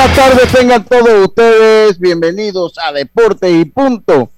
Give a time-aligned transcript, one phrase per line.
[0.00, 4.30] Buenas tardes, tengan todos ustedes bienvenidos a Deporte y Punto.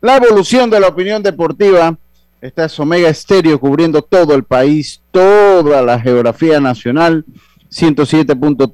[0.00, 1.98] La evolución de la opinión deportiva.
[2.40, 7.26] Esta es Omega Estéreo cubriendo todo el país, toda la geografía nacional.
[7.70, 8.72] 107.3,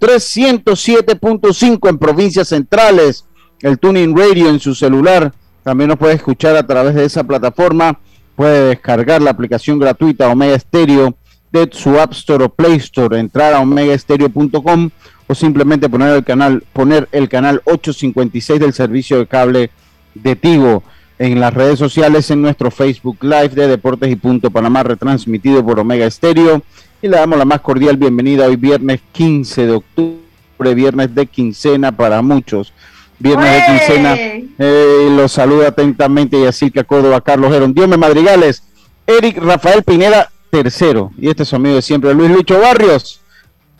[0.64, 3.24] 107.5 en provincias centrales.
[3.60, 5.32] El Tuning Radio en su celular.
[5.64, 7.98] También nos puede escuchar a través de esa plataforma.
[8.36, 11.16] Puede descargar la aplicación gratuita Omega Estéreo
[11.50, 13.18] de su App Store o Play Store.
[13.18, 14.90] Entrar a omegaestereo.com
[15.26, 19.70] o simplemente poner el canal, poner el canal 856 del servicio de cable
[20.14, 20.82] de Tigo
[21.18, 25.80] en las redes sociales, en nuestro Facebook Live de Deportes y Punto Panamá, retransmitido por
[25.80, 26.62] Omega Estéreo.
[27.00, 31.92] Y le damos la más cordial bienvenida hoy viernes 15 de octubre, viernes de quincena
[31.92, 32.72] para muchos.
[33.18, 34.14] Viernes de quincena,
[34.58, 38.62] eh, los saluda atentamente Yacirca Córdoba, Carlos Gerón, Diome Madrigales,
[39.06, 41.12] Eric Rafael Pineda, tercero.
[41.16, 43.22] Y este es su amigo de siempre, Luis Lucho Barrios.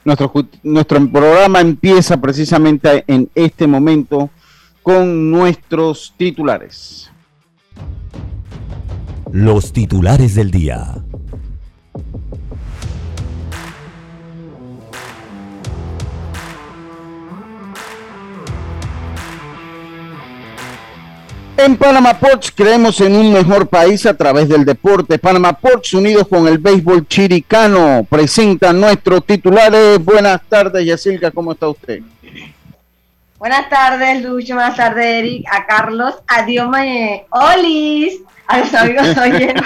[0.06, 4.30] Nuestro, nuestro programa empieza precisamente en este momento
[4.80, 7.10] con nuestros titulares.
[9.32, 11.02] Los titulares del día.
[21.58, 25.18] En Panama Ports creemos en un mejor país a través del deporte.
[25.18, 30.04] Panama Ports unidos con el béisbol chiricano presentan nuestros titulares.
[30.04, 32.00] Buenas tardes, Yacilca, ¿cómo está usted?
[33.38, 34.54] Buenas tardes, Lucho.
[34.54, 35.46] Buenas tardes, Eric.
[35.50, 36.14] A Carlos.
[36.26, 37.26] Adiós, Maye.
[37.30, 38.20] Olis.
[38.48, 39.62] A los amigos oyentes.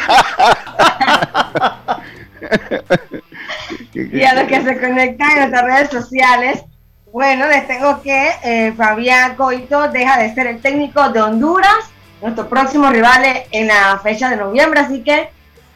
[3.94, 6.64] y a los que se conectan en nuestras redes sociales.
[7.12, 11.89] Bueno, les tengo que eh, Fabián Coito deja de ser el técnico de Honduras,
[12.22, 15.30] nuestro próximo rival en la fecha de noviembre, así que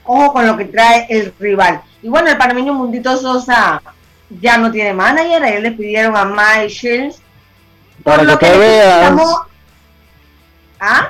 [0.04, 1.80] ojo con lo que trae el rival.
[2.02, 3.80] Y bueno, el panameño Mundito Sosa
[4.40, 7.22] ya no tiene manager, a él le pidieron a Mike Shields.
[8.02, 9.16] Para que usted vea.
[10.80, 11.08] ¿Ah?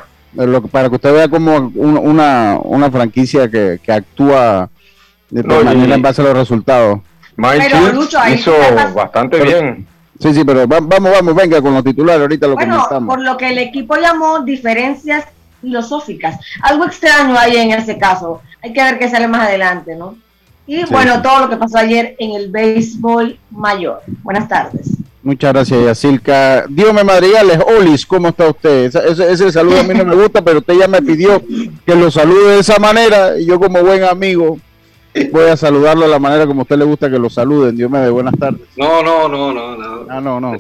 [0.71, 4.69] Para que usted vea como una, una franquicia que, que actúa
[5.31, 7.01] de todas maneras en base a los resultados.
[7.37, 8.55] Mike Shields hizo
[8.95, 9.87] bastante bien.
[10.21, 13.49] Sí, sí, pero vamos, vamos, venga con los titulares, ahorita lo bueno, por lo que
[13.49, 15.25] el equipo llamó diferencias
[15.61, 16.39] filosóficas.
[16.63, 18.41] Algo extraño hay en ese caso.
[18.63, 20.17] Hay que ver qué sale más adelante, ¿no?
[20.67, 24.03] Y bueno, todo lo que pasó ayer en el béisbol mayor.
[24.23, 24.97] Buenas tardes.
[25.23, 26.67] Muchas gracias, Yacilca.
[26.69, 28.95] Dígame, Madrigales, Olis, ¿cómo está usted?
[28.95, 31.43] Ese, ese, saludo a mí no me gusta, pero usted ya me pidió
[31.87, 34.59] que lo salude de esa manera y yo como buen amigo
[35.31, 37.77] voy a saludarlo de la manera como a usted le gusta que lo saluden.
[37.77, 38.63] Dios me dé buenas tardes.
[38.77, 39.77] No, no, no, no.
[39.77, 40.07] no.
[40.09, 40.53] Ah, no, no.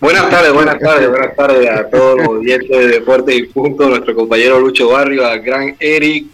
[0.00, 4.14] buenas tardes, buenas tardes, buenas tardes a todos los oyentes de Deportes y Punto, nuestro
[4.14, 6.26] compañero Lucho Barrio, al gran Eric,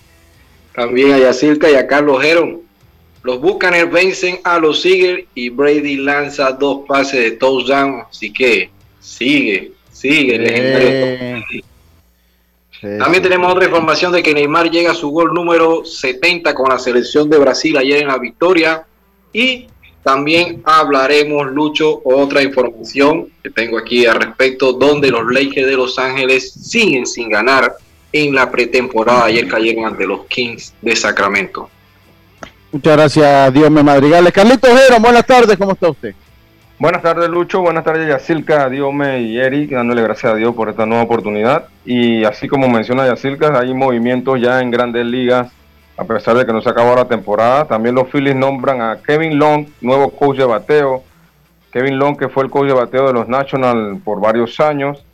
[0.75, 2.61] también a Yacirca y a Carlos Gerón.
[3.23, 8.69] Los Buccaneers vencen a los Eagles y Brady lanza dos pases de touchdown, así que
[8.99, 10.39] sigue, sigue.
[10.41, 11.43] Eh.
[12.99, 16.81] También tenemos otra información de que Neymar llega a su gol número 70 con la
[16.81, 18.85] selección de Brasil ayer en la victoria.
[19.33, 19.69] Y
[20.03, 25.97] también hablaremos, Lucho, otra información que tengo aquí al respecto, donde los Lakers de Los
[25.97, 27.73] Ángeles siguen sin ganar
[28.13, 29.27] en la pretemporada.
[29.27, 31.71] Ayer cayeron ante los Kings de Sacramento.
[32.73, 34.33] Muchas gracias, Dios me madrigales.
[34.33, 36.15] Carlitos Ojero, buenas tardes, ¿cómo está usted?
[36.83, 37.61] Buenas tardes, Lucho.
[37.61, 41.69] Buenas tardes, Yacilca, Diome y Eric, dándole gracias a Dios por esta nueva oportunidad.
[41.85, 45.53] Y así como menciona Yacilca, hay movimientos ya en grandes ligas,
[45.97, 47.67] a pesar de que no se acabó la temporada.
[47.67, 51.05] También los Phillies nombran a Kevin Long, nuevo coach de bateo.
[51.73, 55.05] Kevin Long, que fue el coach de bateo de los Nationals por varios años.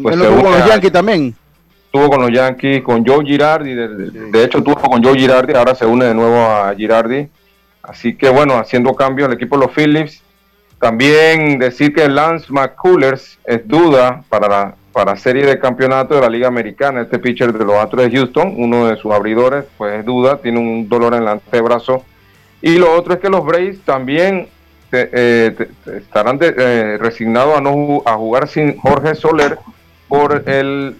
[0.00, 1.34] Pues estuvo con los Yankees también.
[1.86, 3.74] Estuvo con los Yankees, con Joe Girardi.
[3.74, 3.88] De,
[4.30, 7.28] de hecho, estuvo con Joe Girardi, ahora se une de nuevo a Girardi.
[7.82, 10.22] Así que bueno, haciendo cambios el equipo de los Phillies
[10.80, 16.30] también decir que Lance McCullers es duda para la para serie de campeonato de la
[16.30, 17.02] Liga Americana.
[17.02, 20.58] Este pitcher de los Astros de Houston, uno de sus abridores, pues es duda, tiene
[20.58, 22.02] un dolor en el antebrazo.
[22.62, 24.48] Y lo otro es que los Braves también
[24.92, 25.54] eh,
[25.98, 29.58] estarán eh, resignados a no a jugar sin Jorge Soler
[30.08, 30.96] por el,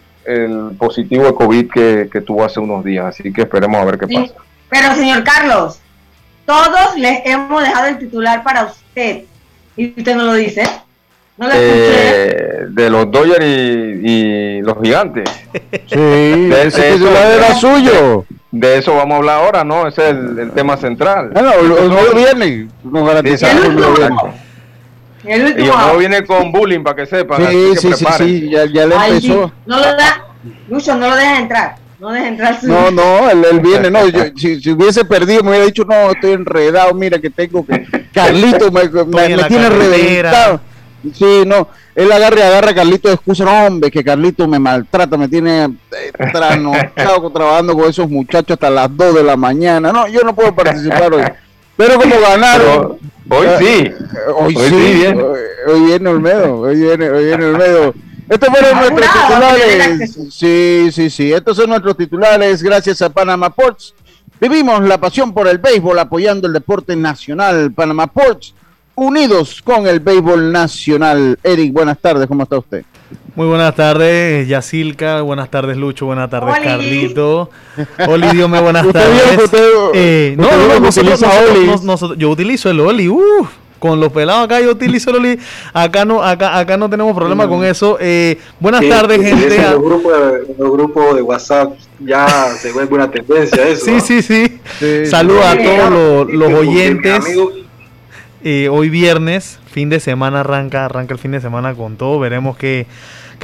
[0.78, 3.06] positivo de COVID que, tuvo hace unos días.
[3.06, 4.34] Así que esperemos a ver qué pasa.
[4.68, 5.80] Pero señor Carlos,
[6.44, 9.24] todos les hemos dejado el titular para usted.
[9.76, 10.64] Y usted no lo dice.
[11.38, 15.24] No eh, de los Dodgers y, los gigantes.
[15.86, 18.24] Sí, de, ese titular era suyo.
[18.50, 19.86] De eso vamos a hablar ahora, ¿no?
[19.86, 21.30] Ese es el, tema central.
[21.30, 23.64] Bueno, no viene, nos garantizamos.
[25.24, 25.66] El último.
[25.66, 27.46] Y no viene con bullying para que sepan.
[27.50, 29.52] Sí, sí, sí, sí, ya, ya le empezó.
[29.66, 30.24] No lo da,
[30.68, 31.76] Lucho, no lo deja entrar.
[31.98, 32.60] No deja entrar.
[32.60, 32.68] Su...
[32.68, 34.06] No, no, él, viene, no.
[34.08, 38.05] Yo, si, si, hubiese perdido, me hubiera dicho, no, estoy enredado, mira que tengo que.
[38.16, 40.60] Carlito me, me, me tiene reventado.
[41.12, 44.58] Sí, no, él agarra y agarra a Carlito de excusa, no, hombre, que Carlito me
[44.58, 49.92] maltrata, me tiene eh, trabajando con esos muchachos hasta las 2 de la mañana.
[49.92, 51.22] No, yo no puedo participar hoy.
[51.76, 52.98] Pero como ganaron.
[53.28, 53.84] hoy sí.
[53.84, 53.94] Eh,
[54.34, 54.74] hoy, sí.
[54.74, 55.22] Viene.
[55.22, 56.60] Hoy, viene Olmedo.
[56.60, 57.94] Hoy viene, hoy viene Olmedo.
[58.28, 60.18] Estos fueron nuestros titulares.
[60.32, 61.32] Sí, sí, sí.
[61.32, 63.94] Estos son nuestros titulares gracias a Panama Ports.
[64.40, 67.72] Vivimos la pasión por el béisbol apoyando el deporte nacional.
[67.72, 68.54] Panama Ports
[68.94, 71.38] unidos con el béisbol nacional.
[71.42, 72.84] Eric, buenas tardes, ¿cómo está usted?
[73.34, 75.20] Muy buenas tardes, Yacilca.
[75.20, 76.06] Buenas tardes, Lucho.
[76.06, 77.50] Buenas tardes, Carlito.
[78.08, 79.50] Oli, Dios me buenas tardes.
[79.94, 80.80] eh, no, no,
[81.82, 83.08] nosotros, yo utilizo el Oli.
[83.08, 83.46] Uh,
[83.78, 85.38] con los pelados acá yo utilizo el Oli.
[85.72, 87.98] Acá no, acá, acá no tenemos problema con eso.
[88.00, 89.56] Eh, buenas tardes, gente.
[89.56, 93.84] En los grupos de, grupo de WhatsApp ya se vuelve una tendencia eso.
[93.84, 95.06] Sí, sí, sí.
[95.06, 97.24] Saludos a todos los, los oyentes
[98.70, 102.18] hoy viernes, fin de semana arranca, arranca el fin de semana con todo.
[102.20, 102.86] Veremos qué,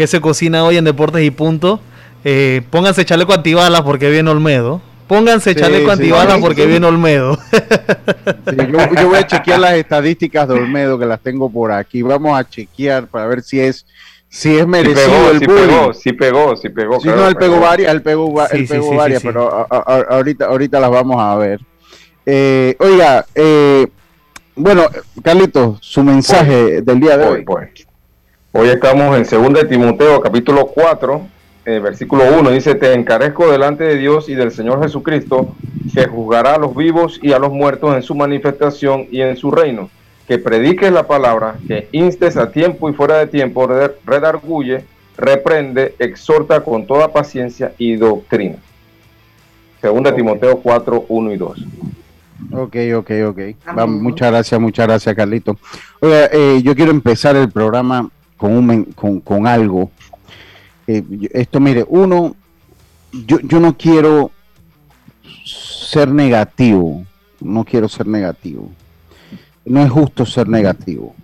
[0.07, 1.81] se cocina hoy en Deportes y Punto.
[2.25, 4.81] Eh, pónganse chaleco antibalas porque viene Olmedo.
[5.13, 7.37] Pónganse chaleco antibalas porque viene Olmedo.
[8.97, 12.01] yo, voy a chequear las estadísticas de Olmedo que las tengo por aquí.
[12.01, 13.85] Vamos a chequear para ver si es
[14.31, 16.99] si es merecido el si pegó, si pegó, si pegó.
[16.99, 21.61] Si no, él pegó varias, él pegó, varias, pero ahorita, ahorita las vamos a ver.
[22.25, 23.87] Eh, oiga, eh,
[24.57, 24.87] bueno,
[25.23, 27.45] Carlito, su mensaje del día de hoy.
[28.53, 31.29] Hoy estamos en 2 de Timoteo, capítulo 4,
[31.65, 32.51] eh, versículo 1.
[32.51, 35.55] Dice, te encarezco delante de Dios y del Señor Jesucristo,
[35.95, 39.51] que juzgará a los vivos y a los muertos en su manifestación y en su
[39.51, 39.91] reino.
[40.27, 43.69] Que prediques la palabra, que instes a tiempo y fuera de tiempo,
[44.07, 44.85] redarguye,
[45.17, 48.57] reprende, exhorta con toda paciencia y doctrina.
[49.83, 51.67] 2 de Timoteo 4, 1 y 2.
[52.53, 53.41] Ok, ok, ok.
[53.89, 55.57] muchas gracias, muchas gracias, Carlito.
[56.01, 59.91] Oiga, eh, yo quiero empezar el programa con, un, con, algo.
[60.87, 61.03] Eh,
[61.33, 62.35] esto, mire, uno,
[63.13, 64.31] yo, yo no quiero
[65.45, 67.05] ser negativo,
[67.41, 68.71] no quiero ser negativo.
[69.65, 71.15] No es justo ser negativo.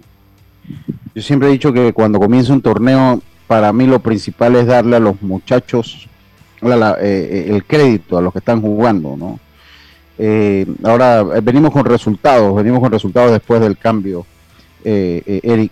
[1.14, 4.96] Yo siempre he dicho que cuando comienza un torneo, para mí lo principal es darle
[4.96, 6.08] a los muchachos
[6.62, 9.40] eh, el crédito a los que están jugando, ¿no?
[10.18, 14.26] Eh, ahora eh, venimos con resultados, venimos con resultados después del cambio,
[14.84, 15.70] eh, Eric.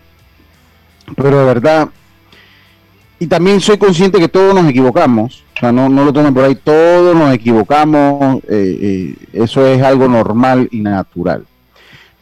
[1.16, 1.88] Pero de verdad,
[3.18, 6.54] y también soy consciente que todos nos equivocamos, o sea, no, lo tomen por ahí,
[6.54, 11.44] todos nos equivocamos, eso es algo normal y natural.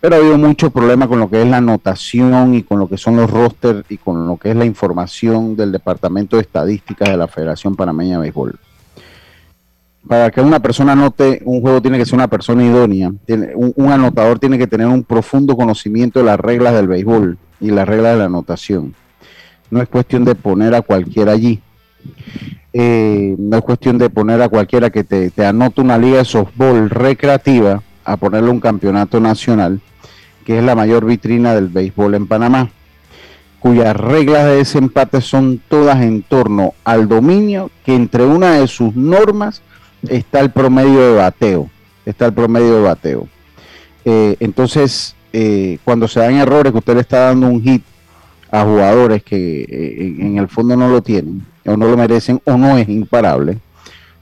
[0.01, 2.99] Pero ha habido muchos problemas con lo que es la anotación y con lo que
[2.99, 7.17] son los rosters y con lo que es la información del Departamento de Estadísticas de
[7.17, 8.59] la Federación Panameña de Béisbol
[10.07, 13.13] para que una persona anote un juego tiene que ser una persona idónea.
[13.55, 17.89] un, anotador tiene que tener un profundo conocimiento de las reglas del béisbol y las
[17.89, 18.95] reglas de la anotación.
[19.75, 21.61] No es cuestión de poner a cualquiera allí.
[22.73, 26.25] Eh, no es cuestión de poner a cualquiera que te, te anote una liga de
[26.25, 29.81] softball recreativa a ponerle un campeonato nacional,
[30.47, 32.71] que es la mayor vitrina del béisbol en Panamá,
[33.59, 38.95] cuyas reglas de desempate son todas en torno al dominio que entre una de sus
[38.95, 39.61] normas
[40.09, 41.69] está el promedio de bateo.
[42.07, 43.27] Está el promedio de bateo.
[44.05, 47.83] Eh, entonces, eh, cuando se dan errores que usted le está dando un hit
[48.55, 52.57] a jugadores que eh, en el fondo no lo tienen, o no lo merecen, o
[52.57, 53.59] no es imparable,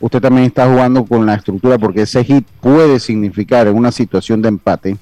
[0.00, 4.40] usted también está jugando con la estructura porque ese hit puede significar en una situación
[4.40, 4.96] de empate,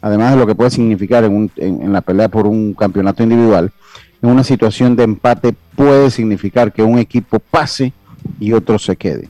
[0.00, 3.70] además de lo que puede significar en, en la pelea por un campeonato individual,
[4.22, 7.92] en una situación de empate puede significar que un equipo pase
[8.40, 9.28] y otro se quede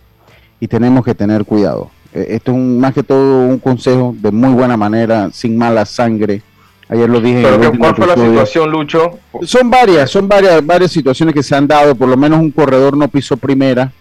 [0.61, 1.91] y tenemos que tener cuidado.
[2.15, 5.85] Eh, esto es un, más que todo un consejo de muy buena manera, sin mala
[5.85, 6.43] sangre.
[6.89, 7.43] Ayer lo dije.
[7.43, 9.19] ¿Pero cuál fue la situación, Lucho?
[9.43, 11.95] Son varias, son varias, varias situaciones que se han dado.
[11.95, 13.93] Por lo menos un corredor no pisó primera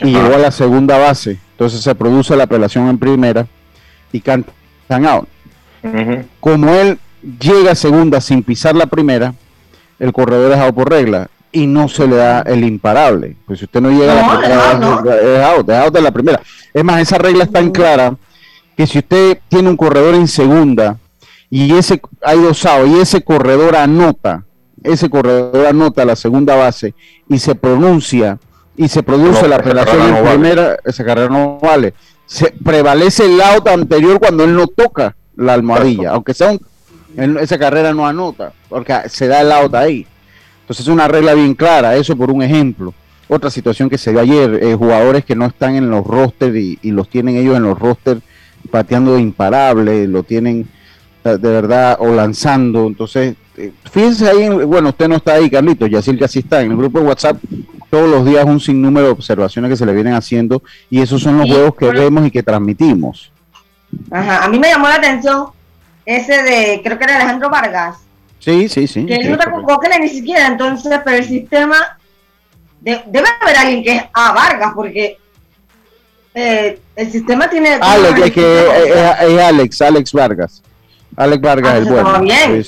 [0.00, 1.38] y llegó a la segunda base.
[1.52, 3.46] Entonces se produce la apelación en primera
[4.12, 5.28] y cantan out.
[6.40, 6.98] Como él
[7.38, 9.34] llega a segunda sin pisar la primera,
[9.98, 13.36] el corredor es dejado por regla y no se le da el imparable.
[13.46, 16.40] Pues si usted no llega a la primera, es out, es out de la primera.
[16.72, 18.16] Es más, esa regla es tan clara
[18.76, 20.98] que si usted tiene un corredor en segunda
[21.56, 24.44] y ese hay dosado y ese corredor anota,
[24.82, 26.96] ese corredor anota la segunda base
[27.28, 28.40] y se pronuncia
[28.76, 31.94] y se produce la apelación en primera, esa carrera no vale.
[32.26, 37.56] Se prevalece el lado anterior cuando él no toca la almohadilla, aunque sea un, esa
[37.56, 40.08] carrera no anota, porque se da el out ahí.
[40.62, 42.92] Entonces es una regla bien clara, eso por un ejemplo.
[43.28, 46.90] Otra situación que se dio ayer, eh, jugadores que no están en los rosters y,
[46.90, 48.22] los tienen ellos en los rosters
[48.72, 50.68] pateando imparable, lo tienen
[51.24, 52.86] de verdad o lanzando.
[52.86, 56.72] Entonces, eh, fíjense ahí, bueno, usted no está ahí, Carlitos, Yacir que así está, en
[56.72, 57.38] el grupo de WhatsApp
[57.90, 61.38] todos los días un sinnúmero de observaciones que se le vienen haciendo y esos son
[61.38, 63.30] los juegos que vemos y que transmitimos.
[64.10, 65.46] Ajá, a mí me llamó la atención
[66.04, 67.98] ese de, creo que era Alejandro Vargas.
[68.40, 69.06] Sí, sí, sí.
[69.06, 71.96] Que él no te ni siquiera, entonces, pero el sistema,
[72.80, 75.16] debe haber alguien que es a Vargas, porque
[76.34, 77.78] eh, el sistema tiene...
[77.80, 80.62] Alex, es, que es, Alex, Alex Vargas.
[81.16, 82.20] Alex Vargas, ah, el bueno.
[82.20, 82.64] Bien.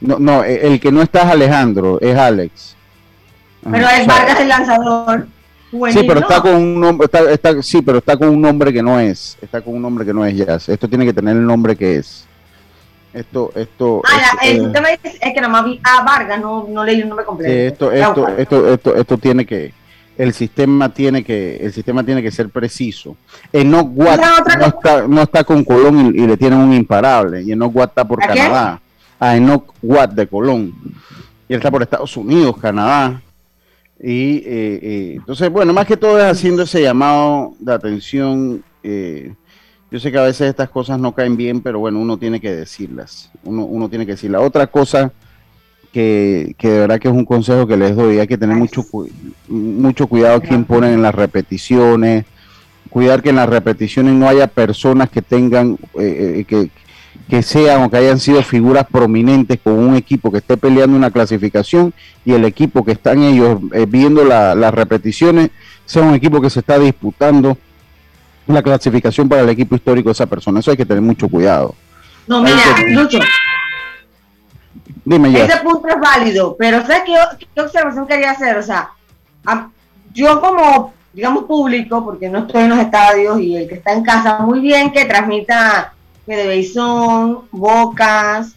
[0.00, 2.76] No, no, el que no está es Alejandro, es Alex.
[3.70, 5.26] Pero es Vargas el lanzador.
[5.70, 8.98] Sí, pero está con un nombre, está, sí, pero está con un nombre que no
[8.98, 10.68] es, está con un nombre que no es Jazz.
[10.68, 12.26] Esto tiene que tener el nombre que es.
[13.12, 14.02] Esto, esto.
[14.06, 15.00] Ah, el sistema es,
[15.34, 17.52] que nomás vi a Vargas, no, no leí el nombre completo.
[17.52, 19.74] esto, esto, esto, esto, esto, tiene que,
[20.18, 23.16] el sistema tiene que, el sistema tiene que ser preciso.
[23.52, 27.42] El no no está, no está con Colón y, le tienen un imparable.
[27.42, 28.80] Y el no está por Canadá.
[29.20, 29.64] Ah, el no
[30.12, 30.74] de Colón.
[31.48, 33.22] Y él está por Estados Unidos, Canadá.
[34.00, 38.64] Y eh, eh, entonces, bueno, más que todo es haciendo ese llamado de atención.
[38.82, 39.32] Eh,
[39.88, 42.52] yo sé que a veces estas cosas no caen bien, pero bueno, uno tiene que
[42.52, 43.30] decirlas.
[43.44, 44.42] Uno, uno tiene que decirlas.
[44.42, 45.12] Otra cosa
[45.92, 48.84] que, que, de verdad que es un consejo que les doy, hay que tener mucho,
[49.48, 52.24] mucho cuidado quien ponen en las repeticiones,
[52.90, 56.70] cuidar que en las repeticiones no haya personas que tengan, que,
[57.28, 61.10] que sean o que hayan sido figuras prominentes con un equipo que esté peleando una
[61.10, 61.92] clasificación
[62.24, 65.50] y el equipo que están ellos eh, viendo las repeticiones
[65.84, 67.56] sea un equipo que se está disputando
[68.46, 70.60] la clasificación para el equipo histórico de esa persona.
[70.60, 71.74] Eso hay que tener mucho cuidado.
[72.26, 72.56] No, mira,
[72.90, 73.18] Lucho.
[75.08, 75.46] Dime ya.
[75.46, 78.58] Ese punto es válido, pero ¿sabes qué, qué observación quería hacer?
[78.58, 78.90] O sea,
[80.12, 84.04] yo como, digamos, público, porque no estoy en los estadios y el que está en
[84.04, 85.94] casa, muy bien que transmita
[86.26, 88.52] de Beizón, Bocas,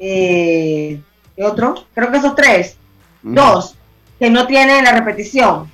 [0.00, 1.00] eh,
[1.36, 1.74] ¿qué otro?
[1.94, 2.76] Creo que esos tres.
[3.22, 3.76] Dos,
[4.18, 5.70] que no tienen la repetición.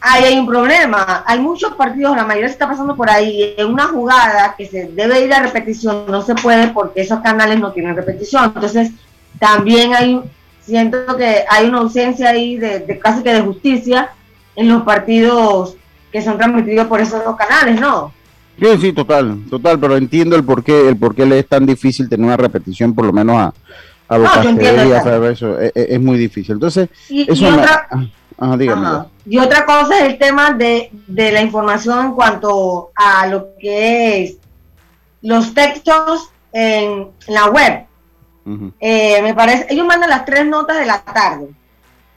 [0.00, 1.24] Ahí hay un problema.
[1.26, 3.54] Hay muchos partidos, la mayoría se está pasando por ahí.
[3.56, 7.60] En una jugada que se debe ir a repetición, no se puede porque esos canales
[7.60, 8.52] no tienen repetición.
[8.54, 8.92] Entonces,
[9.38, 10.20] también hay,
[10.60, 14.10] siento que hay una ausencia ahí de, de casi que de justicia
[14.56, 15.76] en los partidos
[16.10, 18.12] que son transmitidos por esos dos canales, ¿no?
[18.58, 21.64] Sí, sí, total, total, pero entiendo el por qué, el por qué le es tan
[21.64, 23.54] difícil tener una repetición, por lo menos a,
[24.08, 26.54] a no, eso, es, es, muy difícil.
[26.54, 27.88] Entonces, y, otra,
[28.40, 33.48] ah, y otra cosa es el tema de, de la información en cuanto a lo
[33.60, 34.36] que es
[35.22, 37.86] los textos en la web.
[38.80, 41.48] Eh, me parece, ellos mandan las tres notas de la tarde,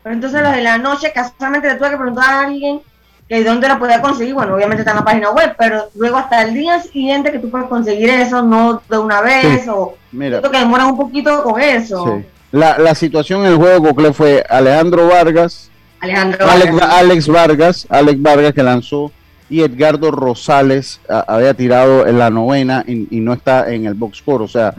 [0.01, 2.81] pero entonces los de la noche, casualmente le tuve que preguntar a alguien
[3.29, 6.41] que dónde la podía conseguir, bueno, obviamente está en la página web, pero luego hasta
[6.43, 10.57] el día siguiente que tú puedes conseguir eso, no de una vez, o Mira, que
[10.57, 12.21] demoran un poquito con eso.
[12.51, 15.69] La, la situación en el juego Cocle fue Alejandro Vargas,
[16.03, 19.11] Alejandro Alex, Vargas, Alex Vargas que lanzó
[19.49, 24.41] y Edgardo Rosales había tirado en la novena y, no está en el box score,
[24.41, 24.73] o sea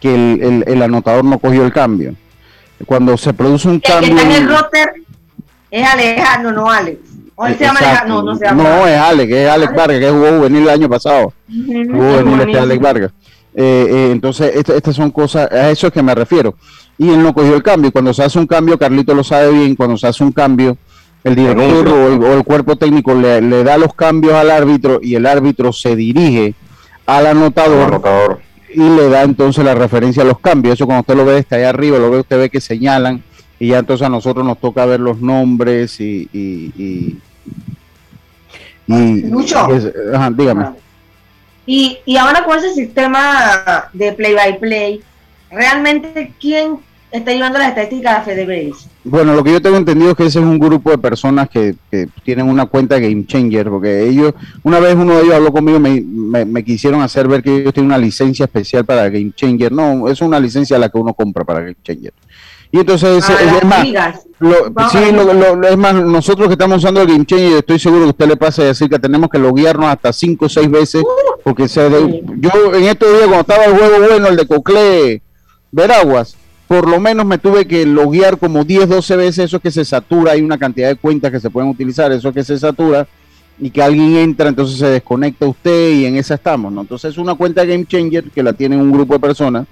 [0.00, 2.14] que el, el, anotador no cogió el cambio.
[2.86, 4.14] Cuando se produce un cambio...
[4.14, 4.92] Que está en el roster
[5.70, 6.98] es Alejandro, no Alex.
[7.36, 8.62] ¿O se llama No, no se llama.
[8.62, 11.32] No, es Alex, es Alex Vargas, que jugó juvenil el año pasado.
[11.48, 13.12] jugó juvenil este Alex Vargas.
[13.54, 16.54] Eh, eh, entonces, estas son cosas, a eso es que me refiero.
[17.00, 17.90] Y él no cogió el cambio.
[17.90, 20.76] Cuando se hace un cambio, Carlito lo sabe bien, cuando se hace un cambio,
[21.24, 25.72] el director o el, cuerpo técnico le, da los cambios al árbitro y el árbitro
[25.72, 26.54] se dirige
[27.06, 30.74] al anotador, y le da entonces la referencia a los cambios.
[30.74, 33.22] Eso cuando usted lo ve está ahí arriba, lo ve usted ve que señalan
[33.58, 36.28] y ya entonces a nosotros nos toca ver los nombres y
[38.86, 39.68] mucho.
[40.32, 40.66] dígame.
[41.64, 45.00] Y, y ahora con ese sistema de play by play,
[45.50, 46.78] ¿realmente quién
[47.10, 48.88] está llevando las estadísticas de FedeBase?
[49.04, 51.74] Bueno, lo que yo tengo entendido es que ese es un grupo de personas que,
[52.24, 56.00] tienen una cuenta Game Changer, porque ellos, una vez uno de ellos habló conmigo, me,
[56.44, 59.72] me, quisieron hacer ver que ellos tienen una licencia especial para Game Changer.
[59.72, 62.12] No, es una licencia la que uno compra para Game Changer.
[62.72, 63.82] Y entonces, ah, es, más,
[64.92, 68.36] sí, es más, nosotros que estamos usando el Game Changer, estoy seguro que usted le
[68.36, 71.02] pasa a decir que tenemos que loguearnos hasta 5 o 6 veces
[71.42, 71.90] Porque se
[72.38, 75.22] yo en estos días, cuando estaba el juego bueno, el de Cocle
[75.72, 76.36] Veraguas,
[76.70, 80.30] por lo menos me tuve que loguear como 10, 12 veces, eso que se satura,
[80.34, 83.08] hay una cantidad de cuentas que se pueden utilizar, eso que se satura,
[83.58, 86.82] y que alguien entra, entonces se desconecta usted y en esa estamos, ¿no?
[86.82, 89.66] Entonces es una cuenta Game Changer que la tiene un grupo de personas.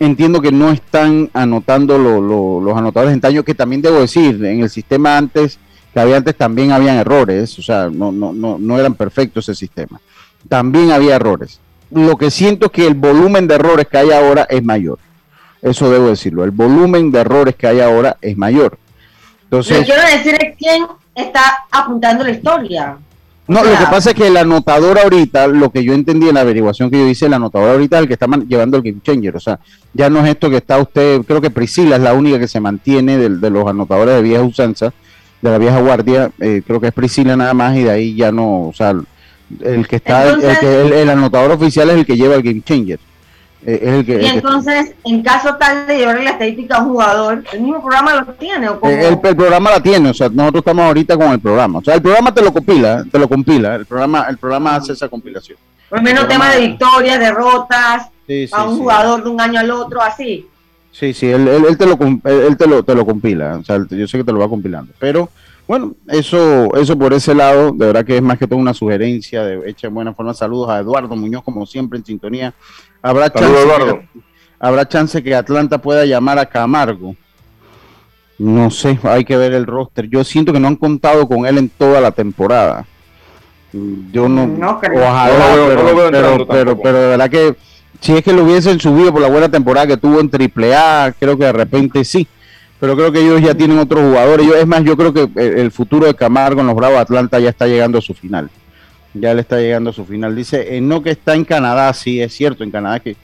[0.00, 4.68] Entiendo que no están anotando los anotadores en daño, que también debo decir, en el
[4.68, 5.60] sistema antes,
[5.94, 9.56] que había antes también habían errores, o sea, no, no, no, no eran perfectos ese
[9.56, 10.00] sistema.
[10.48, 11.60] También había errores.
[11.92, 14.98] Lo que siento es que el volumen de errores que hay ahora es mayor.
[15.62, 16.44] Eso debo decirlo.
[16.44, 18.78] El volumen de errores que hay ahora es mayor.
[19.44, 22.96] Entonces, Lo quiero decir es quién está apuntando la historia.
[23.46, 26.40] No, lo que pasa es que el anotador ahorita, lo que yo entendí en la
[26.40, 29.36] averiguación que yo hice, el anotador ahorita es el que está llevando el Game Changer.
[29.36, 29.58] O sea,
[29.92, 32.60] ya no es esto que está usted, creo que Priscila es la única que se
[32.60, 34.92] mantiene de, de los anotadores de vieja usanza,
[35.42, 36.30] de la vieja guardia.
[36.40, 38.94] Eh, creo que es Priscila nada más y de ahí ya no, o sea,
[39.60, 42.98] el que está, el, anotador oficial es el que lleva el Game Changer.
[43.64, 46.90] Eh, es el que, y entonces, en caso tal de llevarle la estadística a un
[46.90, 48.68] jugador, ¿el mismo programa lo tiene?
[48.68, 51.78] ¿o el, el, programa la tiene, o sea, nosotros estamos ahorita con el programa.
[51.78, 54.94] O sea, el programa te lo compila, te lo compila, el programa, el programa hace
[54.94, 55.58] esa compilación.
[55.88, 58.08] Por menos tema de victorias, derrotas,
[58.50, 60.46] a un jugador de un año al otro, así.
[60.90, 64.08] Sí, sí, él, él, te, lo, él te, lo, te lo compila, o sea, yo
[64.08, 65.30] sé que te lo va compilando, pero
[65.66, 69.44] bueno, eso, eso por ese lado, de verdad que es más que todo una sugerencia
[69.44, 70.34] de hecha en buena forma.
[70.34, 72.52] Saludos a Eduardo Muñoz, como siempre, en sintonía.
[73.00, 74.08] Habrá chance, que,
[74.58, 77.14] habrá chance que Atlanta pueda llamar a Camargo.
[78.38, 80.08] No sé, hay que ver el roster.
[80.08, 82.84] Yo siento que no han contado con él en toda la temporada.
[83.72, 85.54] Yo no, no ojalá,
[86.10, 87.56] pero, pero, pero, de verdad que
[88.00, 91.38] si es que lo hubiesen subido por la buena temporada que tuvo en AAA, creo
[91.38, 92.26] que de repente sí
[92.82, 94.44] pero creo que ellos ya tienen otros jugadores.
[94.44, 97.50] Yo, es más, yo creo que el, futuro de Camargo en los Bravos Atlanta ya
[97.50, 98.50] está llegando a su final.
[99.14, 100.34] Ya le está llegando a su final.
[100.34, 103.14] Dice, eh, no que está en Canadá, sí, es cierto, en Canadá que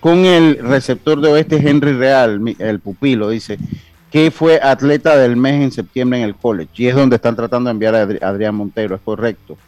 [0.00, 3.58] con el receptor de oeste Henry Real, el pupilo, dice,
[4.10, 6.70] que fue atleta del mes en septiembre en el college.
[6.74, 9.58] Y es donde están tratando de enviar a Adrián Montero, es correcto.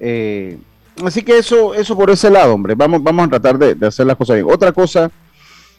[0.00, 0.58] Eh,
[1.04, 2.74] así que eso, eso por ese lado, hombre.
[2.74, 4.48] Vamos, vamos a tratar de, de hacer las cosas bien.
[4.50, 5.12] Otra cosa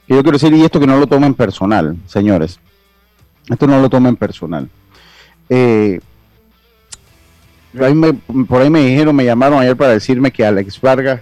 [0.08, 2.58] que yo quiero decir, y esto que no lo tomen personal, señores
[3.54, 4.70] esto no lo tomen personal.
[5.50, 6.00] Eh,
[8.48, 11.22] por ahí me dijeron, me llamaron ayer para decirme que Alex Vargas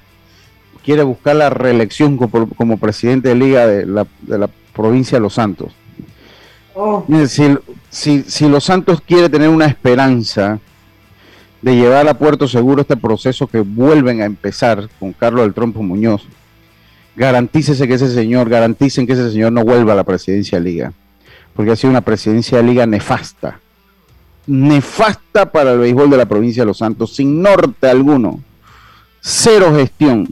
[0.83, 5.73] quiere buscar la reelección como, presidente de liga de la, provincia de Los Santos.
[6.73, 7.05] Oh.
[7.89, 10.59] Si, si, Los Santos quiere tener una esperanza
[11.61, 15.83] de llevar a Puerto Seguro este proceso que vuelven a empezar con Carlos del Trompo
[15.83, 16.25] Muñoz,
[17.15, 20.93] garantícese que ese señor, garanticen que ese señor no vuelva a la presidencia de liga
[21.59, 23.59] porque ha sido una presidencia de liga nefasta.
[24.47, 28.39] Nefasta para el béisbol de la provincia de Los Santos, sin norte alguno.
[29.19, 30.25] Cero gestión.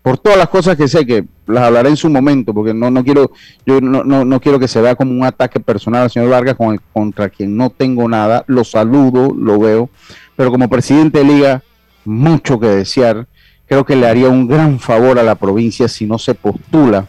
[0.00, 3.02] Por todas las cosas que sé, que las hablaré en su momento, porque no, no
[3.02, 3.32] quiero,
[3.66, 6.56] yo no, no, quiero que se vea como un ataque personal al señor Vargas
[6.92, 8.44] contra quien no tengo nada.
[8.46, 9.90] Lo saludo, lo veo,
[10.36, 11.62] pero como presidente de liga,
[12.04, 13.26] mucho que desear.
[13.66, 17.08] Creo que le haría un gran favor a la provincia si no se postula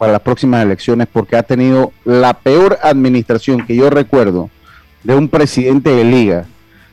[0.00, 4.48] para las próximas elecciones porque ha tenido la peor administración que yo recuerdo
[5.04, 6.46] de un presidente de liga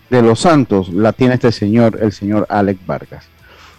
[0.10, 3.24] de los Santos, la tiene este señor, el señor Alex Vargas.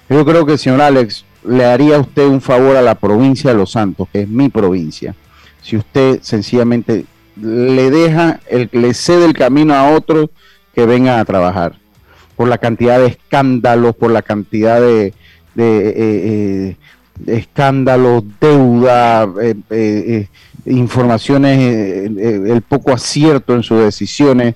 [0.09, 3.51] Yo creo que el señor Alex le haría a usted un favor a la provincia
[3.51, 5.15] de Los Santos, que es mi provincia,
[5.61, 7.05] si usted sencillamente
[7.37, 10.31] le deja, el, le cede el camino a otros
[10.75, 11.75] que vengan a trabajar,
[12.35, 15.13] por la cantidad de escándalos, por la cantidad de, eh,
[15.57, 16.77] eh,
[17.27, 20.29] escándalos, deuda, eh, eh,
[20.67, 24.55] eh, informaciones, el poco acierto en sus decisiones,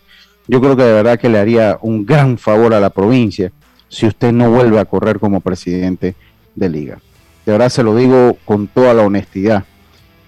[0.48, 3.53] yo creo que de verdad que le haría un gran favor a la provincia
[3.88, 6.14] si usted no vuelve a correr como presidente
[6.55, 6.98] de liga.
[7.46, 9.64] De verdad se lo digo con toda la honestidad.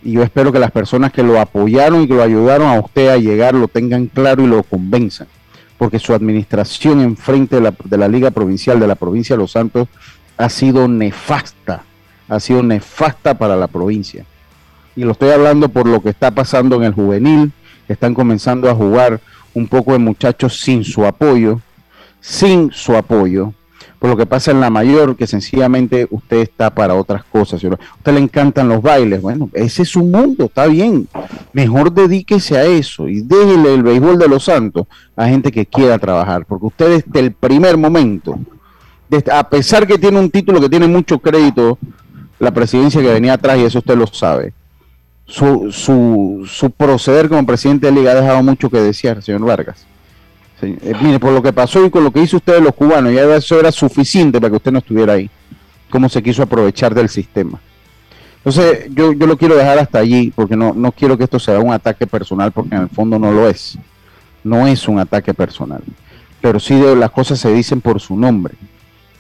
[0.03, 3.09] Y yo espero que las personas que lo apoyaron y que lo ayudaron a usted
[3.09, 5.27] a llegar lo tengan claro y lo convenzan.
[5.79, 9.43] Porque su administración en frente de la, de la Liga Provincial de la provincia de
[9.43, 9.89] Los Santos
[10.37, 11.85] ha sido nefasta
[12.29, 14.25] ha sido nefasta para la provincia.
[14.97, 17.53] Y lo estoy hablando por lo que está pasando en el juvenil,
[17.89, 19.21] están comenzando a jugar
[19.53, 21.61] un poco de muchachos sin su apoyo,
[22.21, 23.53] sin su apoyo,
[23.99, 27.65] por lo que pasa en la mayor, que sencillamente usted está para otras cosas.
[27.65, 31.09] A usted le encantan los bailes, bueno, ese es su mundo, está bien.
[31.53, 35.99] Mejor dedíquese a eso y déjele el béisbol de los santos a gente que quiera
[35.99, 38.39] trabajar, porque usted desde el primer momento,
[39.33, 41.79] a pesar que tiene un título que tiene mucho crédito
[42.45, 44.53] la presidencia que venía atrás, y eso usted lo sabe.
[45.27, 49.87] Su, su, su proceder como presidente de liga ha dejado mucho que desear, señor Vargas.
[50.63, 53.13] Eh, mire, por lo que pasó y con lo que hizo usted de los cubanos,
[53.13, 55.31] ya eso era suficiente para que usted no estuviera ahí.
[55.91, 57.61] cómo se quiso aprovechar del sistema.
[58.39, 61.59] Entonces, yo, yo lo quiero dejar hasta allí, porque no, no quiero que esto sea
[61.61, 63.79] un ataque personal, porque en el fondo no lo es.
[64.43, 65.83] No es un ataque personal.
[66.41, 68.55] Pero sí de, las cosas se dicen por su nombre.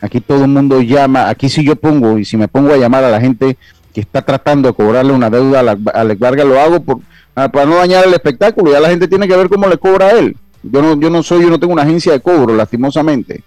[0.05, 3.05] Aquí todo el mundo llama, aquí si yo pongo, y si me pongo a llamar
[3.05, 3.57] a la gente
[3.95, 6.99] que está tratando de cobrarle una deuda a Alex Vargas, lo hago por,
[7.35, 8.71] ah, para no dañar el espectáculo.
[8.71, 10.37] Ya la gente tiene que ver cómo le cobra a él.
[10.63, 13.43] Yo no, yo no soy, yo no tengo una agencia de cobro, lastimosamente.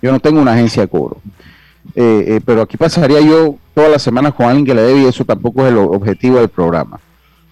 [0.00, 1.20] Yo no tengo una agencia de cobro.
[1.96, 5.06] Eh, eh, pero aquí pasaría yo todas las semanas con alguien que le debe y
[5.06, 7.00] eso tampoco es el objetivo del programa.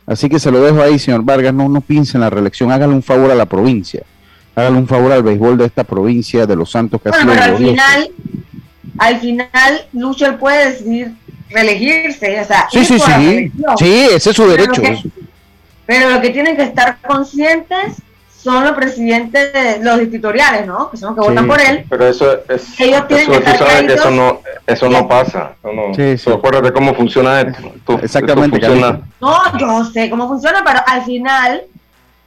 [0.07, 3.03] Así que se lo dejo ahí, señor Vargas, no, no en la reelección, hágale un
[3.03, 4.05] favor a la provincia,
[4.59, 7.57] hágale un favor al béisbol de esta provincia de Los Santos que bueno, pero al
[7.57, 8.11] final,
[8.99, 11.12] al final, Lucho puede decidir
[11.51, 14.83] reelegirse, o sea, sí, sí, sí, sí, ese es su derecho.
[15.87, 18.03] pero lo que tienen que estar conscientes
[18.37, 20.90] son los presidentes, de los distritoriales, ¿no?
[20.90, 21.85] Que son los que votan por él.
[21.88, 22.81] Pero eso es.
[22.81, 25.53] Ellos tienen eso, que estar sabes que eso no, eso no pasa.
[25.64, 26.31] No, sí, sí.
[26.31, 27.99] Acuérdate cómo funciona esto.
[28.01, 28.61] Exactamente.
[29.21, 31.62] No, yo sé cómo funciona, pero al final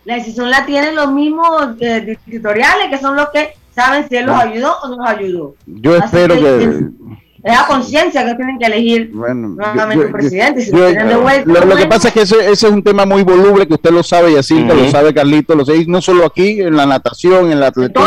[0.06, 4.26] la decisión la tienen los mismos eh, distritoriales, que son los que saben si él
[4.26, 5.56] los ayudó o no los ayudó.
[5.66, 6.92] Yo espero que
[7.44, 10.68] es a conciencia que tienen que elegir nuevamente un presidente.
[10.72, 14.34] lo, que pasa es que ese, es un tema muy voluble que usted lo sabe
[14.34, 17.60] y así que lo sabe Carlito, lo sé, no solo aquí, en la natación, en
[17.60, 18.06] la atletismo,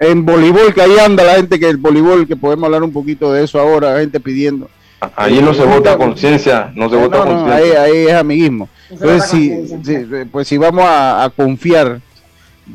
[0.00, 3.32] en voleibol, que ahí anda la gente que el voleibol, que podemos hablar un poquito
[3.32, 4.68] de eso ahora, gente pidiendo.
[5.16, 7.54] Ahí no se vota conciencia, no se vota conciencia.
[7.56, 8.68] Ahí, ahí, es amiguismo.
[8.92, 12.00] Entonces, si, pues si vamos a confiar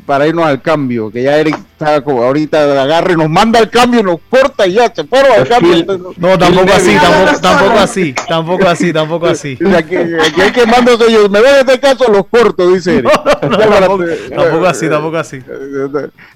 [0.04, 4.02] para irnos al cambio, que ya Eric está como ahorita agarre, nos manda el cambio,
[4.02, 6.12] nos corta y ya se fueron al cambio.
[6.16, 9.58] No, tampoco así, tampoco, tampoco así, tampoco así, tampoco así.
[9.76, 13.10] Aquí, hay que mandar ellos, me voy a este caso, los corto, dice Eric.
[13.40, 15.42] tampoco, así, tampoco así.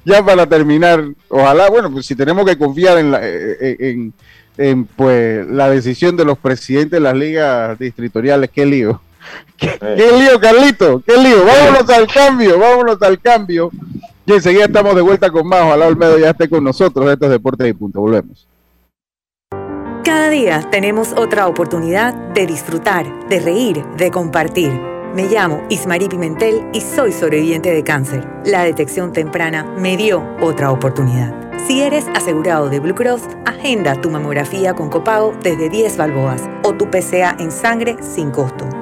[0.05, 4.15] Ya para terminar, ojalá, bueno, pues si tenemos que confiar en la, en,
[4.57, 9.01] en pues la decisión de los presidentes de las ligas distritoriales, qué lío.
[9.57, 9.79] ¿Qué,
[10.19, 11.03] lío, Carlito?
[11.07, 11.45] ¿Qué lío?
[11.45, 13.71] Vámonos al cambio, vámonos al cambio.
[14.27, 15.63] Y enseguida estamos de vuelta con más.
[15.63, 17.11] Ojalá Olmedo ya esté con nosotros.
[17.11, 18.01] Estos deportes y punto.
[18.01, 18.49] Volvemos.
[20.05, 24.73] Cada día tenemos otra oportunidad de disfrutar, de reír, de compartir.
[25.15, 28.27] Me llamo Ismarí Pimentel y soy sobreviviente de cáncer.
[28.45, 31.35] La detección temprana me dio otra oportunidad.
[31.67, 36.73] Si eres asegurado de Blue Cross, agenda tu mamografía con copago desde 10 balboas o
[36.75, 38.82] tu PCA en sangre sin costo.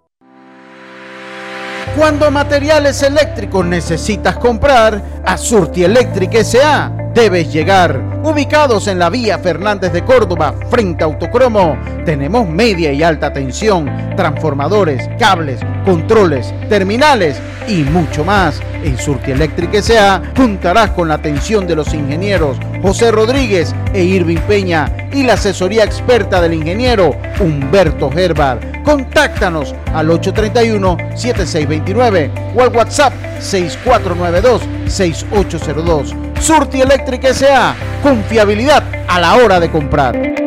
[1.97, 6.89] Cuando materiales eléctricos necesitas comprar, a Surti Electric S.A.
[7.13, 8.21] debes llegar.
[8.23, 13.91] Ubicados en la vía Fernández de Córdoba, frente a Autocromo, tenemos media y alta tensión,
[14.15, 18.61] transformadores, cables, controles, terminales y mucho más.
[18.83, 20.21] En Surti Electric S.A.
[20.35, 25.83] juntarás con la atención de los ingenieros José Rodríguez e Irving Peña y la asesoría
[25.83, 28.81] experta del ingeniero Humberto Gerbar.
[28.83, 36.39] Contáctanos al 831-7629 o al WhatsApp 6492-6802.
[36.39, 37.75] Surti Electric S.A.
[38.01, 40.40] Confiabilidad a la hora de comprar.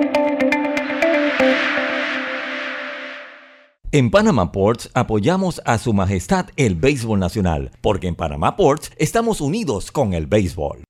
[3.95, 9.41] En Panama Ports apoyamos a Su Majestad el Béisbol Nacional, porque en Panama Ports estamos
[9.41, 10.83] unidos con el béisbol.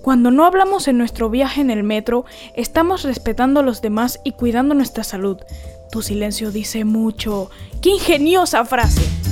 [0.00, 4.30] Cuando no hablamos en nuestro viaje en el metro, estamos respetando a los demás y
[4.30, 5.38] cuidando nuestra salud.
[5.90, 7.50] Tu silencio dice mucho.
[7.80, 9.31] ¡Qué ingeniosa frase!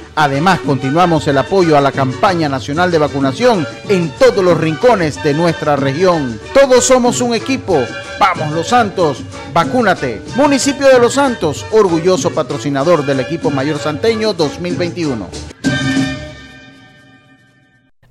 [0.15, 5.33] Además, continuamos el apoyo a la campaña nacional de vacunación en todos los rincones de
[5.33, 6.39] nuestra región.
[6.53, 7.79] Todos somos un equipo.
[8.19, 10.21] Vamos Los Santos, vacúnate.
[10.35, 15.27] Municipio de Los Santos, orgulloso patrocinador del equipo mayor santeño 2021.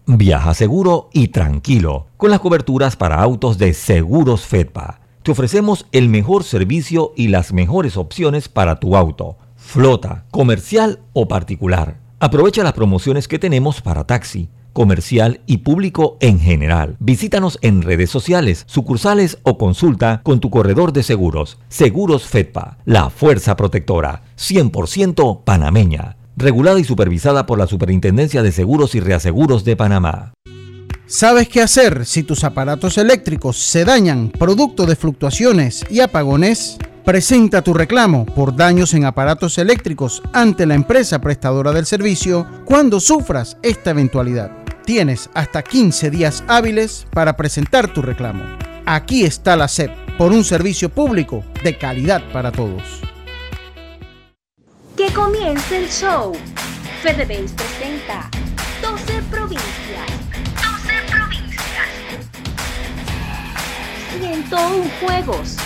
[0.06, 6.08] Viaja seguro y tranquilo con las coberturas para autos de Seguros Fedpa Te ofrecemos el
[6.08, 9.36] mejor servicio y las mejores opciones para tu auto,
[9.70, 12.00] flota, comercial o particular.
[12.18, 16.96] Aprovecha las promociones que tenemos para taxi comercial y público en general.
[17.00, 21.58] Visítanos en redes sociales, sucursales o consulta con tu corredor de seguros.
[21.68, 28.94] Seguros Fedpa, la fuerza protectora, 100% panameña, regulada y supervisada por la Superintendencia de Seguros
[28.94, 30.32] y Reaseguros de Panamá.
[31.06, 36.78] ¿Sabes qué hacer si tus aparatos eléctricos se dañan producto de fluctuaciones y apagones?
[37.04, 43.00] Presenta tu reclamo por daños en aparatos eléctricos ante la empresa prestadora del servicio cuando
[43.00, 44.50] sufras esta eventualidad.
[44.84, 48.44] Tienes hasta 15 días hábiles para presentar tu reclamo.
[48.84, 52.82] Aquí está la SEP por un servicio público de calidad para todos.
[54.96, 56.32] Que comience el show.
[57.02, 58.28] FedeBase presenta
[58.82, 60.20] 12 provincias
[64.20, 65.56] 101 juegos.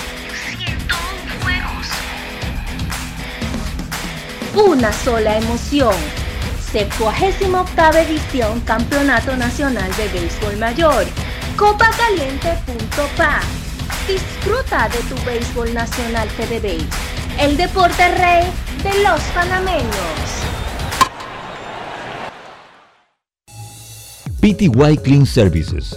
[4.57, 5.95] Una sola emoción.
[6.71, 11.05] 78 edición Campeonato Nacional de Béisbol Mayor.
[11.57, 13.41] Copacaliente.pa.
[14.07, 16.87] Disfruta de tu béisbol nacional FedeBase,
[17.41, 18.45] el deporte rey
[18.85, 19.89] de los panameños.
[24.41, 25.97] PTY Clean Services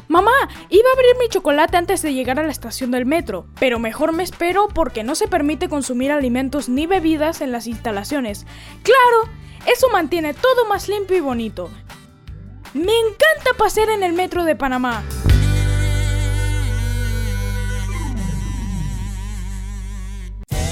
[0.08, 0.32] Mamá,
[0.70, 4.12] iba a abrir mi chocolate antes de llegar a la estación del metro, pero mejor
[4.12, 8.48] me espero porque no se permite consumir alimentos ni bebidas en las instalaciones.
[8.82, 9.30] Claro,
[9.68, 11.70] eso mantiene todo más limpio y bonito.
[12.76, 15.02] Me encanta pasear en el metro de Panamá.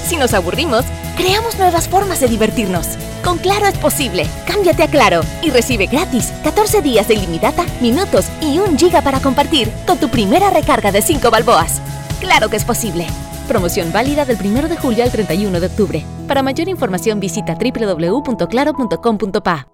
[0.04, 0.84] Si nos aburrimos,
[1.16, 2.98] creamos nuevas formas de divertirnos.
[3.24, 4.26] Con Claro es posible.
[4.46, 9.20] Cámbiate a Claro y recibe gratis 14 días de ilimitada, minutos y un giga para
[9.20, 11.80] compartir con tu primera recarga de 5 balboas.
[12.20, 13.06] Claro que es posible.
[13.48, 16.04] Promoción válida del 1 de julio al 31 de octubre.
[16.28, 19.73] Para mayor información visita www.claro.com.pa.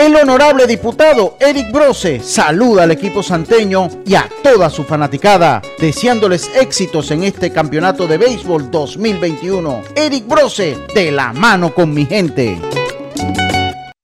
[0.00, 6.50] El honorable diputado Eric Brose saluda al equipo santeño y a toda su fanaticada, deseándoles
[6.56, 9.82] éxitos en este campeonato de béisbol 2021.
[9.94, 12.58] Eric Brose, de la mano con mi gente.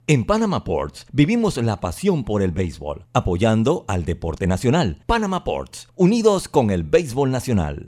[0.07, 5.03] En Panama Ports vivimos la pasión por el béisbol, apoyando al deporte nacional.
[5.07, 7.87] Panama Ports, unidos con el béisbol nacional.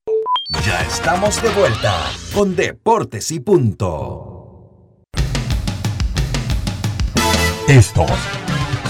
[0.65, 1.95] Ya estamos de vuelta
[2.35, 4.38] con Deportes y Punto.
[7.69, 8.11] Estos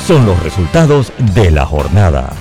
[0.06, 2.32] son los resultados de la jornada.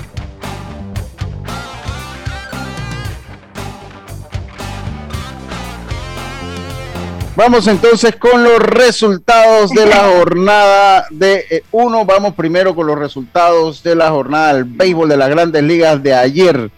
[7.34, 12.04] Vamos entonces con los resultados de la jornada de eh, uno.
[12.04, 16.14] Vamos primero con los resultados de la jornada del béisbol de las grandes ligas de
[16.14, 16.70] ayer,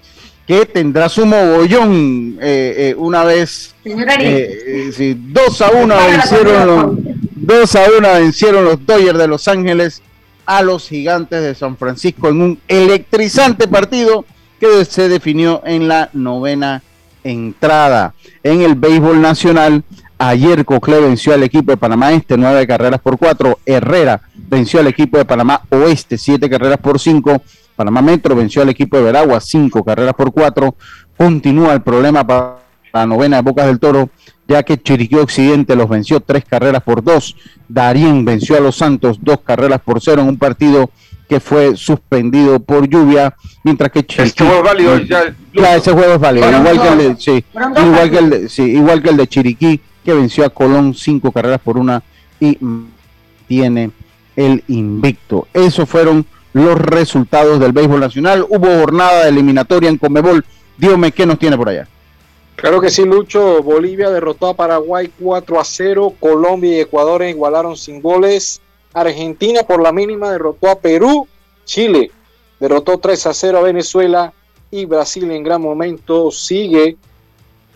[0.47, 3.75] que tendrá su mogollón eh, eh, una vez.
[3.85, 7.10] Sí, dos a uno vencieron los
[7.51, 10.03] 2 a 1 vencieron los Dodgers de Los Ángeles
[10.47, 14.25] a los Gigantes de San Francisco en un electrizante partido
[14.61, 16.81] que se definió en la novena
[17.25, 18.15] entrada.
[18.45, 19.83] En el béisbol nacional,
[20.17, 23.59] ayer Cocle venció al equipo de Panamá Este nueve carreras por cuatro.
[23.67, 27.43] Herrera venció al equipo de Panamá Oeste siete carreras por cinco.
[27.75, 30.77] Panamá Metro venció al equipo de Veragua cinco carreras por cuatro.
[31.17, 32.59] Continúa el problema para
[32.93, 34.11] la novena de Bocas del Toro
[34.51, 37.37] ya que Chiriquí Occidente los venció tres carreras por dos.
[37.69, 40.91] Darien venció a los Santos dos carreras por cero en un partido
[41.29, 44.29] que fue suspendido por lluvia, mientras que Chiriquí...
[44.31, 44.99] Este juego es válido
[45.53, 45.77] ya.
[45.77, 49.01] ese juego es válido, igual, que el de, sí, igual, que el de, sí, igual
[49.01, 52.03] que el de Chiriquí, que venció a Colón cinco carreras por una
[52.41, 52.59] y
[53.47, 53.93] tiene
[54.35, 55.47] el invicto.
[55.55, 58.45] Esos fueron los resultados del béisbol nacional.
[58.49, 60.45] Hubo jornada eliminatoria en Comebol.
[60.77, 61.87] Dígame qué nos tiene por allá.
[62.61, 63.63] Claro que sí, Lucho.
[63.63, 66.15] Bolivia derrotó a Paraguay 4 a 0.
[66.21, 68.61] Colombia y Ecuador igualaron sin goles.
[68.93, 71.27] Argentina por la mínima derrotó a Perú.
[71.65, 72.11] Chile
[72.59, 74.33] derrotó 3 a 0 a Venezuela.
[74.71, 76.97] Y Brasil en gran momento sigue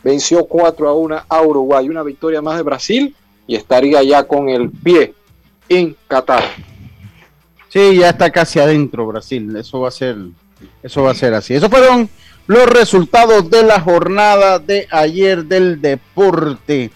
[0.02, 1.88] venció 4 a 1 a Uruguay.
[1.88, 3.16] Una victoria más de Brasil
[3.46, 5.14] y estaría ya con el pie
[5.68, 6.44] en Qatar.
[7.70, 9.56] Sí, ya está casi adentro Brasil.
[9.56, 10.16] Eso va a ser,
[10.82, 11.54] eso va a ser así.
[11.54, 12.08] Esos fueron
[12.46, 16.90] los resultados de la jornada de ayer del deporte.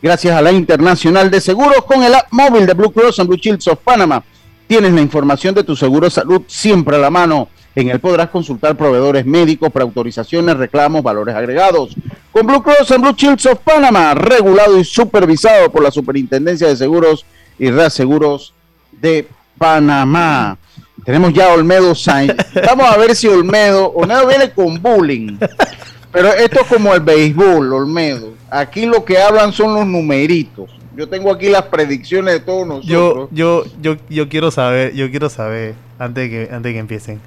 [0.00, 3.38] Gracias a la Internacional de Seguros con el app móvil de Blue Cross and Blue
[3.38, 4.22] Shields of Panama.
[4.66, 7.48] Tienes la información de tu seguro de salud siempre a la mano.
[7.74, 11.94] En él podrás consultar proveedores médicos, preautorizaciones, reclamos, valores agregados.
[12.32, 16.76] Con Blue Cross and Blue Shields of Panama, regulado y supervisado por la Superintendencia de
[16.76, 17.24] Seguros
[17.58, 18.52] y Reaseguros
[18.92, 20.58] de Panamá.
[21.08, 22.34] Tenemos ya a Olmedo Sainz.
[22.66, 25.38] Vamos a ver si Olmedo, Olmedo viene con bullying.
[26.12, 28.34] Pero esto es como el béisbol, Olmedo.
[28.50, 30.68] Aquí lo que hablan son los numeritos.
[30.94, 33.30] Yo tengo aquí las predicciones de todos nosotros.
[33.32, 36.78] Yo, yo, yo, yo quiero saber, yo quiero saber, antes de que, antes de que
[36.78, 37.20] empiecen.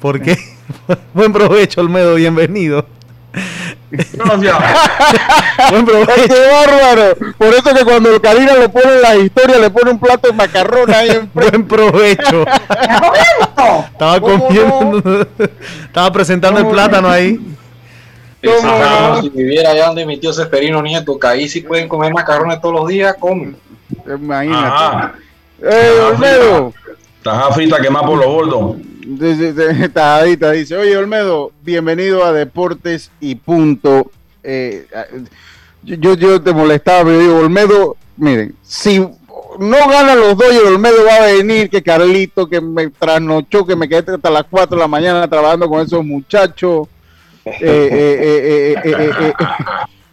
[0.00, 0.38] ¿Por qué?
[1.12, 2.86] Buen provecho, Olmedo, bienvenido.
[3.92, 4.56] Gracias.
[5.70, 6.12] Buen provecho.
[6.28, 7.16] ¡Qué bárbaro!
[7.36, 10.34] Por eso que cuando el Karina le pone la historia, le pone un plato de
[10.34, 12.44] macarrón ahí en Buen provecho.
[13.92, 15.02] Estaba comiendo.
[15.84, 17.38] Estaba presentando el plátano ahí.
[18.40, 22.74] Si viviera allá donde mi tío Seferino Nieto, que ahí sí pueden comer macarrones todos
[22.74, 23.56] los días, comen.
[24.06, 25.18] Imagínate.
[25.62, 26.72] ¡Eh, Olmedo!
[27.22, 28.76] Taja frita quemada por los gordos.
[29.92, 34.10] Tajadita dice, oye Olmedo, bienvenido a Deportes y Punto.
[34.42, 34.86] Eh,
[35.82, 41.04] yo, yo te molestaba, pero digo, Olmedo, miren, si no ganan los dos y Olmedo
[41.04, 44.80] va a venir, que Carlito, que me trasnochó, que me quedé hasta las 4 de
[44.80, 46.86] la mañana trabajando con esos muchachos.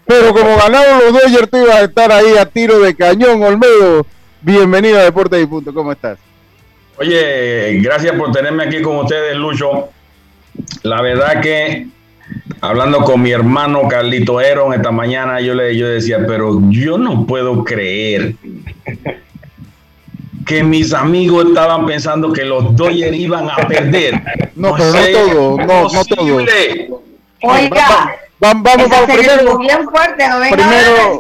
[0.06, 4.06] pero como ganaron los Dodgers, tú ibas a estar ahí a tiro de cañón, Olmedo.
[4.42, 6.18] Bienvenido a Deportes y Punto, ¿cómo estás?
[7.00, 9.88] Oye, gracias por tenerme aquí con ustedes, Lucho.
[10.84, 11.88] La verdad que
[12.60, 17.26] hablando con mi hermano Carlito Eron esta mañana, yo le yo decía, pero yo no
[17.26, 18.34] puedo creer
[20.46, 24.22] que mis amigos estaban pensando que los Dodgers iban a perder.
[24.56, 27.02] No, pero no todo, no, no todo.
[27.44, 28.16] Oiga.
[28.42, 29.58] Vamos, vamos, vamos, primero.
[29.58, 31.20] Bien fuerte, no venga primero,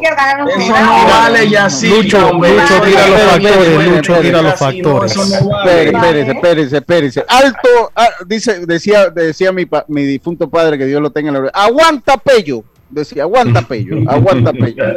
[0.58, 1.90] Eso no vale ya sí.
[1.90, 5.18] Lucho, Lucho, tira los factores, Lucho, tira los factores.
[5.18, 7.26] Espérese, espérese, espérese.
[7.28, 11.34] Alto, ah, dice, decía, decía mi, pa, mi difunto padre, que Dios lo tenga en
[11.34, 11.62] la gloria.
[11.62, 12.64] Aguanta pello.
[12.90, 14.84] Decía, aguanta pello, aguanta pello.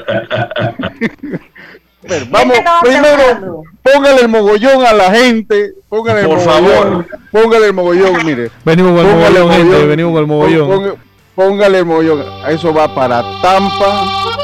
[2.07, 5.75] Pero vamos, primero, póngale el mogollón a la gente.
[5.89, 6.65] Póngale el Por mogollón.
[6.65, 7.07] favor.
[7.31, 8.51] Póngale el mogollón, mire.
[8.65, 10.97] Venimos con el Póngale mogollón, gente, venimos con el mogollón.
[11.35, 12.25] Póngale mogollón.
[12.49, 14.42] Eso va para Tampa.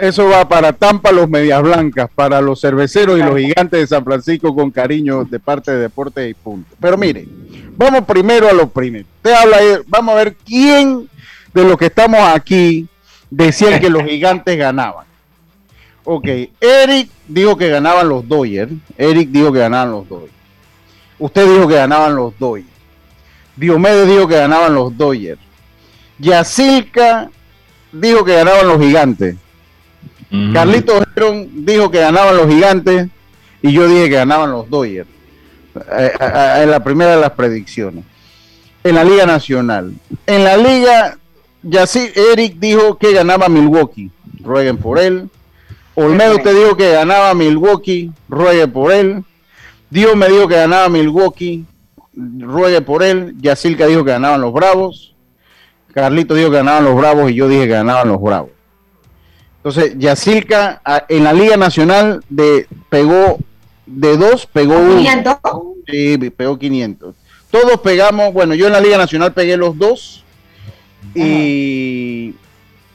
[0.00, 4.02] Eso va para Tampa, los Medias Blancas, para los cerveceros y los gigantes de San
[4.02, 6.74] Francisco con cariño de parte de Deportes y Punto.
[6.80, 7.28] Pero mire,
[7.76, 9.04] vamos primero a lo primero.
[9.16, 11.08] Usted habla ahí, vamos a ver quién
[11.52, 12.88] de los que estamos aquí
[13.28, 15.06] decía que los gigantes ganaban.
[16.04, 16.26] Ok,
[16.60, 18.72] Eric dijo que ganaban los Dodgers.
[18.96, 20.32] Eric dijo que ganaban los Dodgers.
[21.18, 22.66] Usted dijo que ganaban los Dodgers.
[23.54, 25.40] Diomedes dijo que ganaban los Dodgers.
[26.18, 27.30] Yacilca
[27.92, 29.36] dijo que ganaban los gigantes.
[30.52, 33.08] Carlito Gerón dijo que ganaban los gigantes
[33.62, 35.08] y yo dije que ganaban los Dodgers.
[35.74, 38.04] Eh, eh, eh, en la primera de las predicciones.
[38.82, 39.92] En la Liga Nacional.
[40.26, 41.18] En la Liga,
[41.62, 44.10] Yacir, Eric dijo que ganaba Milwaukee.
[44.42, 45.28] Rueguen por él.
[45.94, 48.10] Olmedo te dijo que ganaba Milwaukee.
[48.28, 49.24] Ruegue por él.
[49.90, 51.66] Dios me dijo que ganaba Milwaukee.
[52.14, 53.34] Ruegue por él.
[53.40, 55.14] Yacirca dijo que ganaban los Bravos.
[55.92, 58.50] Carlito dijo que ganaban los Bravos y yo dije que ganaban los Bravos.
[59.62, 63.38] Entonces, Yacilca a- en la Liga Nacional de pegó
[63.86, 64.96] de dos, pegó uno.
[64.96, 65.36] 500.
[65.86, 67.14] Sí, pegó 500.
[67.50, 70.24] Todos pegamos, bueno, yo en la Liga Nacional pegué los dos
[71.14, 72.34] y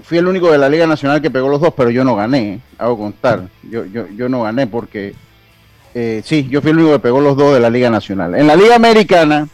[0.03, 2.61] fui el único de la Liga Nacional que pegó los dos, pero yo no gané,
[2.77, 3.47] hago constar.
[3.69, 5.13] Yo, yo, yo no gané porque,
[5.93, 8.35] eh, sí, yo fui el único que pegó los dos de la Liga Nacional.
[8.35, 9.47] En la Liga Americana,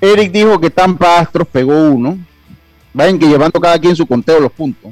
[0.00, 2.18] Eric dijo que Tampa Astros pegó uno.
[2.92, 4.90] Vayan que llevando cada quien su conteo los puntos.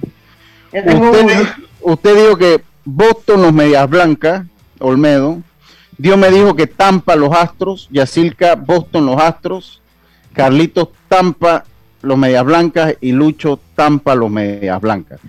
[1.80, 4.44] Usted, dijo que Boston los Medias Blancas,
[4.78, 5.38] Olmedo.
[5.96, 9.80] Dios me dijo que Tampa los Astros, Yacilca Boston los Astros,
[10.32, 11.64] Carlitos Tampa
[12.02, 15.20] los Medias Blancas y Lucho Tampa los Medias Blancas.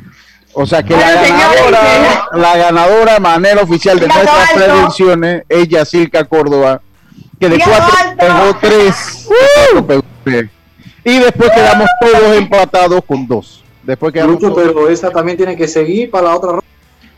[0.54, 4.66] O sea que la señores, ganadora, la ganadora manera oficial de nuestras alto.
[4.66, 6.82] predicciones es Yacilca Córdoba,
[7.39, 8.26] que de Dígalo cuatro alto.
[8.26, 9.28] pegó tres.
[9.88, 10.04] pegó
[11.04, 13.64] Y después quedamos todos empatados con dos.
[13.90, 16.66] Después quedamos pero esa también tiene que seguir para la otra ronda.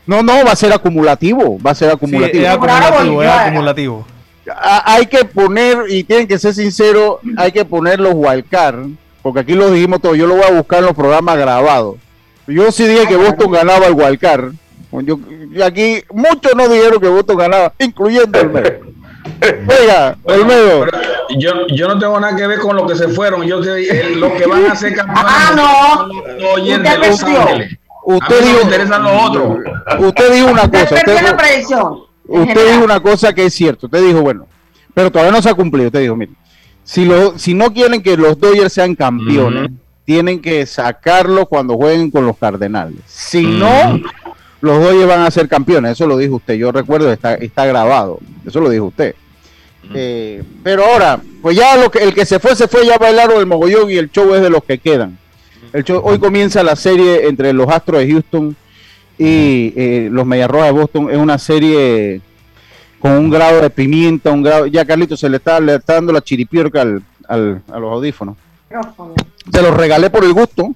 [0.06, 2.48] No, no, va a ser acumulativo, va a ser acumulativo.
[2.48, 4.06] acumulativo, es acumulativo.
[4.56, 8.86] Hay que poner, y tienen que ser sinceros, hay que poner los wildcard,
[9.20, 11.96] porque aquí lo dijimos todo, yo lo voy a buscar en los programas grabados.
[12.46, 14.54] Yo sí dije que Boston ganaba el wildcard.
[15.04, 15.18] Yo,
[15.62, 18.50] aquí muchos no dijeron que Boston ganaba, incluyendo el.
[19.80, 20.86] Oiga, el medio.
[21.38, 23.42] Yo, yo no tengo nada que ver con lo que se fueron.
[23.44, 26.06] Yo eh, lo que van a hacer campeones ah, no.
[26.38, 27.78] los de Los Ángeles.
[28.04, 28.58] Usted dijo,
[29.98, 30.94] Usted dijo una cosa.
[32.26, 33.86] Usted, dijo una cosa que es cierto.
[33.86, 34.46] Usted dijo, bueno,
[34.94, 35.86] pero todavía no se ha cumplido.
[35.86, 36.32] Usted dijo, mire,
[36.82, 39.70] si, lo, si no quieren que los Dodgers sean campeones,
[40.04, 42.98] tienen que sacarlo cuando jueguen con los Cardenales.
[43.06, 44.00] Si no,
[44.62, 45.92] los Dodgers van a ser campeones.
[45.92, 46.54] Eso lo dijo usted.
[46.54, 48.18] Yo recuerdo, está, está grabado.
[48.46, 49.14] Eso lo dijo usted.
[49.94, 53.38] Eh, pero ahora, pues ya lo que, el que se fue, se fue, ya bailaron
[53.38, 55.18] el mogollón y el show es de los que quedan
[56.02, 58.56] hoy comienza la serie entre los Astros de Houston
[59.18, 61.10] y eh, los Mediarrojas de Boston.
[61.10, 62.20] Es una serie
[62.98, 64.66] con un grado de pimienta, un grado.
[64.66, 67.36] Ya Carlito se le está, le está dando la chiripiorca al, a
[67.78, 68.36] los audífonos.
[69.52, 70.74] Se los regalé por el gusto.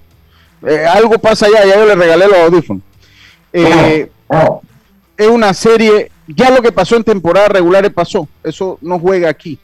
[0.65, 2.83] Eh, algo pasa allá, ya yo le regalé los audífonos.
[3.53, 4.09] Eh,
[5.17, 9.57] es una serie, ya lo que pasó en temporada regular pasó, eso no juega aquí,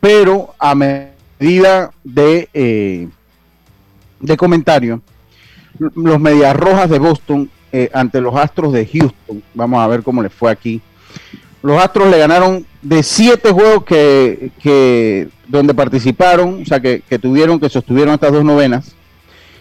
[0.00, 3.10] pero a medida de
[4.20, 5.00] de comentario,
[5.94, 9.42] los Medias Rojas de Boston eh, ante los Astros de Houston.
[9.54, 10.80] Vamos a ver cómo les fue aquí.
[11.62, 17.68] Los Astros le ganaron de siete juegos que, donde participaron, o sea, que, tuvieron, que
[17.68, 18.94] sostuvieron estas dos novenas.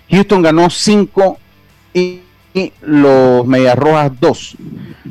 [0.10, 1.40] Houston ganó cinco
[1.94, 2.22] y,
[2.82, 4.58] los Medias Rojas dos.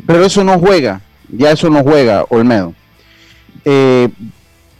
[0.06, 2.74] Pero eso no juega, ya eso no juega, Olmedo.
[3.64, 4.08] Eh,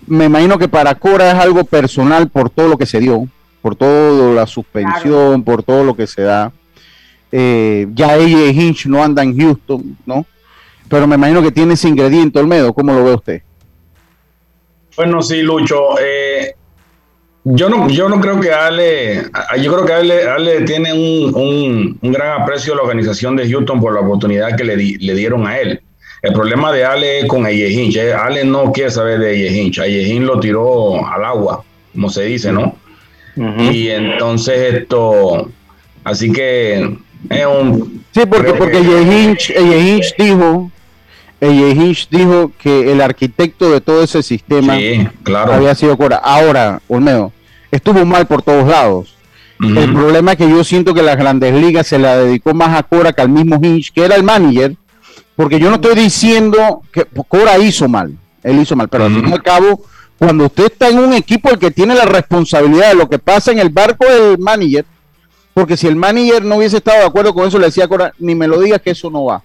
[0.06, 3.28] me imagino que para Cora es algo personal por todo lo que se dio
[3.64, 6.52] por toda la suspensión, por todo lo que se da.
[7.32, 10.26] Eh, ya ella Hinch no anda en Houston, ¿no?
[10.86, 12.74] Pero me imagino que tiene ese ingrediente, Olmedo.
[12.74, 13.42] ¿Cómo lo ve usted?
[14.94, 15.98] Bueno, sí, Lucho.
[15.98, 16.54] Eh,
[17.44, 19.24] yo no, yo no creo que Ale,
[19.60, 24.00] yo creo que Ale, tiene un, gran aprecio a la organización de Houston por la
[24.00, 25.80] oportunidad que le, le dieron a él.
[26.24, 27.96] El problema de Ale es con Aye Hinch.
[27.96, 29.78] Eh, Ale no quiere saber de Aye Hinch.
[29.78, 32.76] Aye Hinch lo tiró al agua, como se dice, ¿no?
[33.36, 35.50] Y entonces esto,
[36.02, 36.96] así que
[37.28, 38.02] es un...
[38.12, 39.52] Sí, porque, porque Hinch,
[40.16, 40.70] dijo,
[41.42, 44.78] Hinch dijo que el arquitecto de todo ese sistema
[45.52, 46.16] había sido Cora.
[46.16, 47.33] Ahora, Olmedo,
[47.76, 49.16] estuvo mal por todos lados.
[49.60, 52.82] El problema es que yo siento que las grandes ligas se la dedicó más a
[52.82, 54.76] Cora que al mismo Hinch, que era el manager,
[55.36, 59.28] porque yo no estoy diciendo que Cora hizo mal, él hizo mal, pero al fin
[59.28, 59.84] y al cabo
[60.18, 63.52] cuando usted está en un equipo el que tiene la responsabilidad de lo que pasa
[63.52, 64.84] en el barco del manager,
[65.52, 68.12] porque si el manager no hubiese estado de acuerdo con eso, le decía a Cora,
[68.18, 69.36] ni me lo digas que eso no va.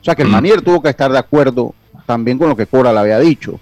[0.00, 1.74] O sea que el manager tuvo que estar de acuerdo
[2.06, 3.58] también con lo que Cora le había dicho.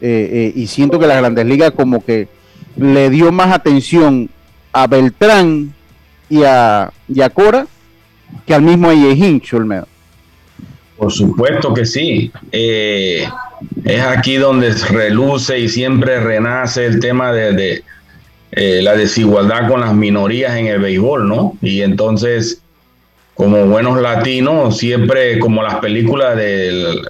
[0.00, 2.28] Eh, eh, y siento que la Grandes Ligas como que
[2.78, 4.30] le dio más atención
[4.72, 5.74] a Beltrán
[6.30, 6.90] y a,
[7.34, 7.66] Cora
[8.46, 9.88] que al mismo Eyehin Olmedo.
[10.96, 12.30] Por supuesto que sí.
[12.52, 13.28] Eh,
[13.84, 17.82] es aquí donde reluce y siempre renace el tema de,
[18.52, 21.56] eh, la desigualdad con las minorías en el béisbol, ¿no?
[21.62, 22.62] Y entonces,
[23.34, 27.08] como buenos latinos, siempre como las películas del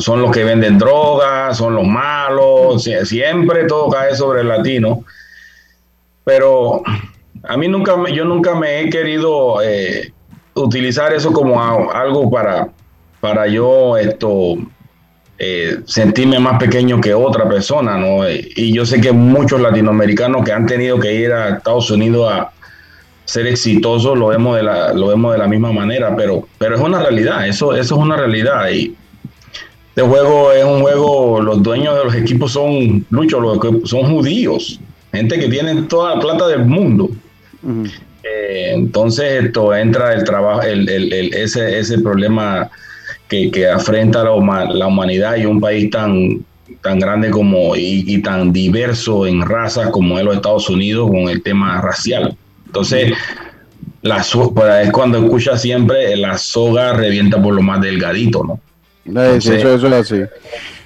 [0.00, 5.04] son los que venden drogas, son los malos, siempre todo cae sobre el latino.
[6.24, 6.82] Pero
[7.44, 10.12] a mí nunca, yo nunca me he querido eh,
[10.54, 11.60] utilizar eso como
[11.92, 12.68] algo para,
[13.20, 14.56] para yo esto
[15.38, 18.28] eh, sentirme más pequeño que otra persona, ¿no?
[18.28, 22.50] Y yo sé que muchos latinoamericanos que han tenido que ir a Estados Unidos a
[23.24, 26.80] ser exitosos lo vemos de la, lo vemos de la misma manera, pero, pero es
[26.80, 28.68] una realidad, eso, eso es una realidad.
[28.70, 28.96] Y
[30.00, 34.80] este juego es un juego, los dueños de los equipos son, Lucho, los, son judíos,
[35.12, 37.10] gente que tiene toda la plata del mundo.
[38.22, 42.70] Eh, entonces esto entra el trabajo, el, el, ese, ese problema
[43.28, 46.46] que, afrenta la, la, humanidad y un país tan,
[46.80, 51.42] tan grande como y, tan diverso en razas como es los Estados Unidos con el
[51.42, 52.34] tema racial.
[52.64, 53.12] Entonces,
[54.00, 54.24] la,
[54.54, 58.60] pues, es cuando escucha siempre la soga revienta por lo más delgadito, ¿no?
[59.04, 60.22] Eso, es así.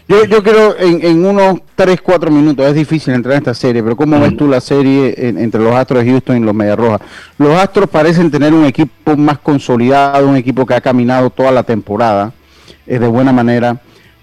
[0.06, 3.82] Yo, yo creo en, en unos 3, 4 minutos, es difícil entrar en esta serie,
[3.82, 7.00] pero ¿cómo ves tú la serie entre los Astros de Houston y los Media Rojas?
[7.38, 11.62] Los Astros parecen tener un equipo más consolidado, un equipo que ha caminado toda la
[11.62, 12.34] temporada
[12.86, 13.80] eh, de buena manera.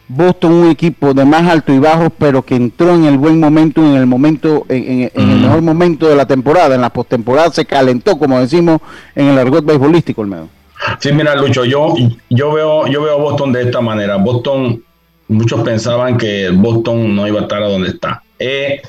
[0.08, 3.82] Boston un equipo de más alto y bajo, pero que entró en el buen momento,
[3.82, 5.42] en el momento, en, el mm.
[5.42, 8.82] mejor momento de la temporada, en la postemporada se calentó, como decimos
[9.16, 10.50] en el argot beisbolístico, Olmedo.
[11.00, 11.94] Sí, mira, Lucho, yo,
[12.30, 14.18] yo veo, yo veo a Boston de esta manera.
[14.18, 14.84] Boston,
[15.28, 18.24] muchos pensaban que Boston no iba a estar a donde está.
[18.40, 18.82] Eh,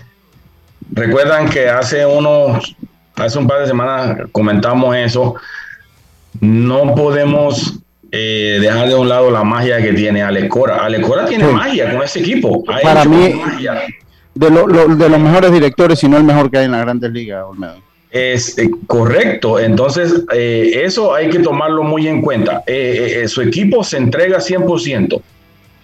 [0.91, 2.75] recuerdan que hace unos,
[3.17, 5.35] hace un par de semanas comentamos eso.
[6.41, 7.79] No podemos
[8.11, 10.85] eh, dejar de un lado la magia que tiene Alecora.
[10.85, 12.65] Alecora tiene magia con ese equipo.
[12.83, 13.35] Para mí,
[14.35, 17.45] De, de los mejores directores, si no el mejor que hay en las grandes ligas,
[17.47, 17.92] Olmedo.
[18.13, 22.63] Es eh, correcto, entonces eh, eso hay que tomarlo muy en cuenta.
[23.27, 25.21] su equipo se entrega 100%,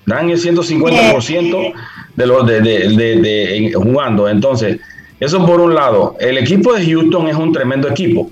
[0.04, 1.72] dan el 150%
[2.16, 4.28] de los de, de, jugando.
[4.28, 4.78] Entonces,
[5.18, 6.16] eso por un lado.
[6.20, 8.30] El equipo de Houston es un tremendo equipo.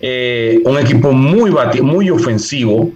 [0.00, 1.52] un equipo muy,
[1.82, 2.92] muy ofensivo,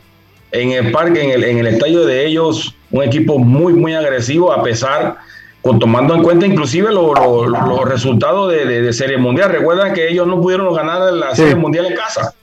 [0.53, 4.53] en el parque, en el, en el estadio de ellos, un equipo muy, muy agresivo,
[4.53, 5.17] a pesar,
[5.65, 9.51] con, tomando en cuenta inclusive los resultados de, Serie Mundial.
[9.51, 12.35] Recuerdan que ellos no pudieron ganar la Serie Mundial en casa.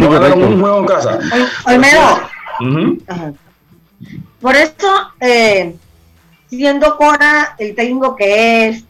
[0.00, 1.18] no ganaron un juego en casa.
[1.66, 3.36] Olmedo.
[4.40, 5.76] Por eso, eh,
[6.48, 8.84] siendo Cora el técnico que es,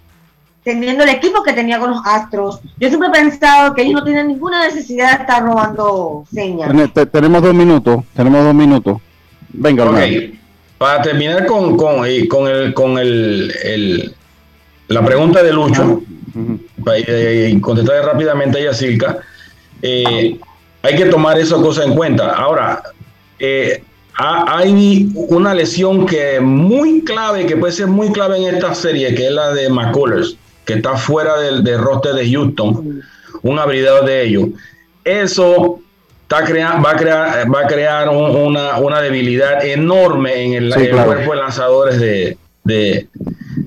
[0.63, 2.61] teniendo el equipo que tenía con los Astros.
[2.79, 6.73] Yo siempre he pensado que ellos no tienen ninguna necesidad de estar robando señas.
[7.13, 8.99] tenemos dos minutos, tenemos dos minutos.
[9.53, 10.41] Venga, okay.
[10.79, 14.15] Para terminar con, con, eh, con, el, con el,
[14.89, 16.03] la pregunta de Lucho,
[16.95, 19.19] eh, y contestar rápidamente a Yacirca,
[19.83, 20.39] eh,
[20.83, 22.35] hay que tomar esa cosa en cuenta.
[22.35, 22.83] Ahora,
[24.17, 29.15] hay una lesión que es muy clave, que puede ser muy clave en esta serie,
[29.15, 33.03] que es la de McCullers que está fuera del, del roster de Houston,
[33.43, 34.49] un abridor de ellos.
[35.05, 35.81] Eso
[36.39, 40.75] está va a crear, va a crear una, debilidad enorme en el,
[41.05, 42.01] cuerpo de lanzadores
[42.65, 43.09] de,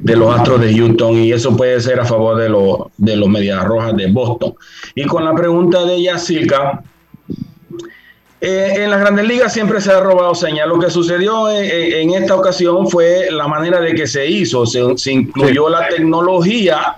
[0.04, 3.64] los Astros de Houston y eso puede ser a favor de, los de los Medias
[3.64, 4.56] Rojas de Boston.
[4.96, 6.84] Y con la pregunta de Yacirca,
[8.40, 10.68] eh, en las grandes ligas siempre se ha robado señas.
[10.68, 14.66] Lo que sucedió en, esta ocasión fue la manera de que se hizo.
[14.66, 16.98] Se, incluyó la tecnología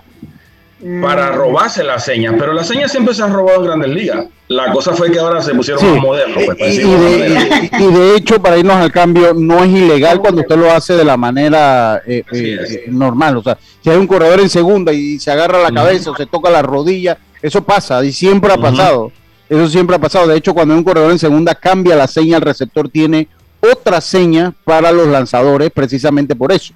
[1.02, 1.36] para mm.
[1.36, 4.26] robarse las señas, pero las señas siempre se han robado en grandes ligas.
[4.48, 6.44] La cosa fue que ahora se pusieron más modernos.
[6.58, 10.94] Pues, y, de, hecho, para irnos al cambio, no es ilegal cuando usted lo hace
[10.94, 13.38] de la manera eh, eh, normal.
[13.38, 16.26] O sea, si hay un corredor en segunda y se agarra la cabeza o se
[16.26, 19.12] toca la rodilla, eso pasa y siempre ha pasado.
[19.48, 20.28] Eso siempre ha pasado.
[20.28, 23.28] De hecho, cuando un corredor en segunda cambia la seña, el receptor tiene
[23.60, 26.74] otra seña para los lanzadores, precisamente por eso.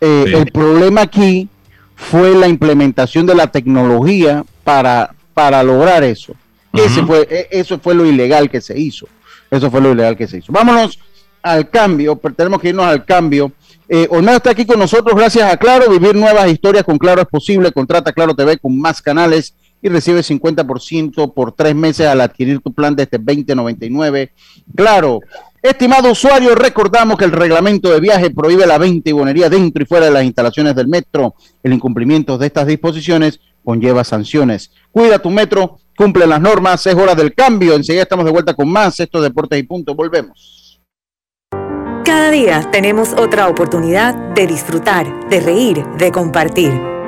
[0.00, 1.48] Eh, el problema aquí
[2.00, 6.34] fue la implementación de la tecnología para, para lograr eso.
[6.72, 9.06] Ese fue, e, eso fue lo ilegal que se hizo.
[9.50, 10.50] Eso fue lo ilegal que se hizo.
[10.50, 10.98] Vámonos
[11.42, 13.52] al cambio, tenemos que irnos al cambio.
[13.88, 15.90] Eh, Olmedo está aquí con nosotros gracias a Claro.
[15.90, 17.70] Vivir nuevas historias con Claro es posible.
[17.70, 22.72] Contrata Claro TV con más canales y recibe 50% por tres meses al adquirir tu
[22.72, 24.32] plan desde 2099.
[24.74, 25.20] Claro,
[25.62, 29.86] estimado usuario, recordamos que el reglamento de viaje prohíbe la venta y bonería dentro y
[29.86, 31.34] fuera de las instalaciones del metro.
[31.62, 34.70] El incumplimiento de estas disposiciones conlleva sanciones.
[34.90, 37.74] Cuida tu metro, cumple las normas, es hora del cambio.
[37.74, 38.98] Enseguida estamos de vuelta con más.
[39.00, 39.94] Estos deportes y punto.
[39.94, 40.80] Volvemos.
[42.04, 46.99] Cada día tenemos otra oportunidad de disfrutar, de reír, de compartir.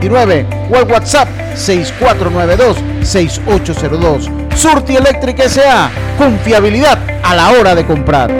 [0.00, 4.54] 831-7629 o al WhatsApp 6492-6802.
[4.54, 5.90] Surti Electric S.A.
[6.18, 8.30] Confiabilidad a la hora de comprar.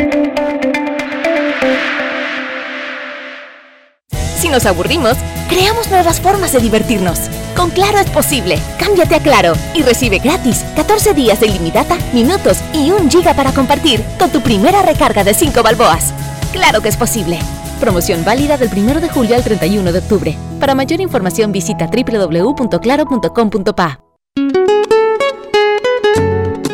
[4.38, 5.16] Si nos aburrimos,
[5.48, 7.18] creamos nuevas formas de divertirnos.
[7.56, 8.60] Con Claro es posible.
[8.78, 13.52] Cámbiate a Claro y recibe gratis 14 días de ilimitada, minutos y un giga para
[13.52, 16.12] compartir con tu primera recarga de 5 balboas.
[16.52, 17.40] Claro que es posible.
[17.80, 20.36] Promoción válida del 1 de julio al 31 de octubre.
[20.58, 24.00] Para mayor información visita www.claro.com.pa.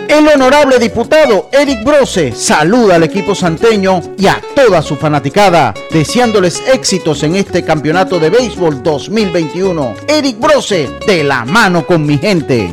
[0.09, 6.63] El honorable diputado Eric Brose saluda al equipo santeño y a toda su fanaticada, deseándoles
[6.69, 9.95] éxitos en este campeonato de béisbol 2021.
[10.07, 12.71] Eric Brose, de la mano con mi gente.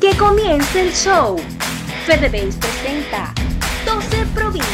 [0.00, 1.36] Que comience el show.
[2.06, 3.34] FedeBase presenta
[3.84, 4.73] 12 provincias.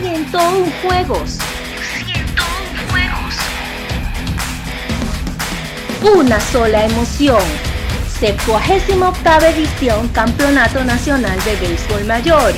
[0.00, 1.38] 101 juegos.
[6.04, 7.42] una sola emoción.
[8.18, 12.52] 78 edición Campeonato Nacional de Béisbol Mayor.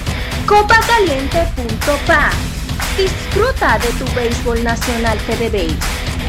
[0.46, 2.30] Copacaliente.pa.
[2.96, 5.76] Disfruta de tu béisbol nacional FedeBase,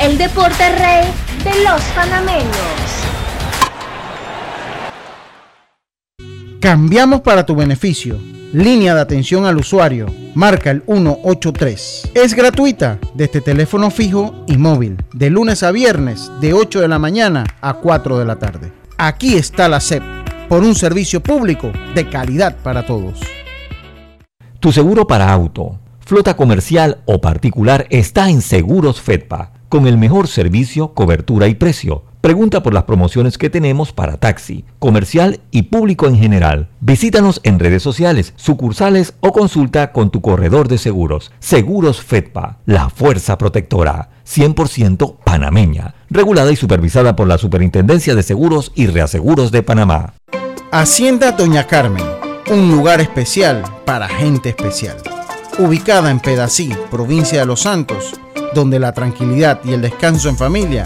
[0.01, 1.05] el deporte rey
[1.43, 2.45] de los panameños.
[6.59, 8.34] Cambiamos para tu beneficio.
[8.53, 10.05] Línea de atención al usuario.
[10.33, 12.11] Marca el 183.
[12.13, 14.97] Es gratuita desde teléfono fijo y móvil.
[15.13, 18.71] De lunes a viernes, de 8 de la mañana a 4 de la tarde.
[18.97, 20.03] Aquí está la SEP.
[20.47, 23.19] Por un servicio público de calidad para todos.
[24.59, 30.27] Tu seguro para auto, flota comercial o particular está en Seguros Fedpa, con el mejor
[30.27, 36.07] servicio, cobertura y precio Pregunta por las promociones que tenemos para taxi, comercial y público
[36.07, 36.69] en general.
[36.79, 41.31] Visítanos en redes sociales, sucursales o consulta con tu corredor de seguros.
[41.37, 44.09] Seguros Fedpa, la fuerza protectora.
[44.25, 50.15] 100% panameña, regulada y supervisada por la Superintendencia de Seguros y Reaseguros de Panamá.
[50.71, 52.05] Hacienda Doña Carmen,
[52.49, 54.97] un lugar especial para gente especial.
[55.59, 58.19] Ubicada en Pedací, provincia de Los Santos,
[58.55, 60.85] donde la tranquilidad y el descanso en familia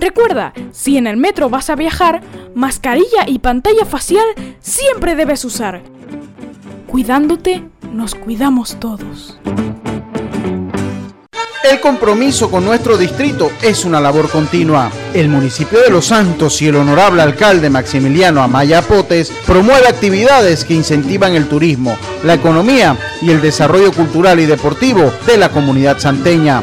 [0.00, 2.22] Recuerda, si en el metro vas a viajar,
[2.54, 4.24] mascarilla y pantalla facial
[4.58, 5.82] siempre debes usar.
[6.86, 9.38] Cuidándote, nos cuidamos todos.
[11.70, 14.90] El compromiso con nuestro distrito es una labor continua.
[15.12, 20.72] El municipio de Los Santos y el honorable alcalde Maximiliano Amaya Potes promueve actividades que
[20.72, 21.94] incentivan el turismo,
[22.24, 26.62] la economía y el desarrollo cultural y deportivo de la comunidad santeña.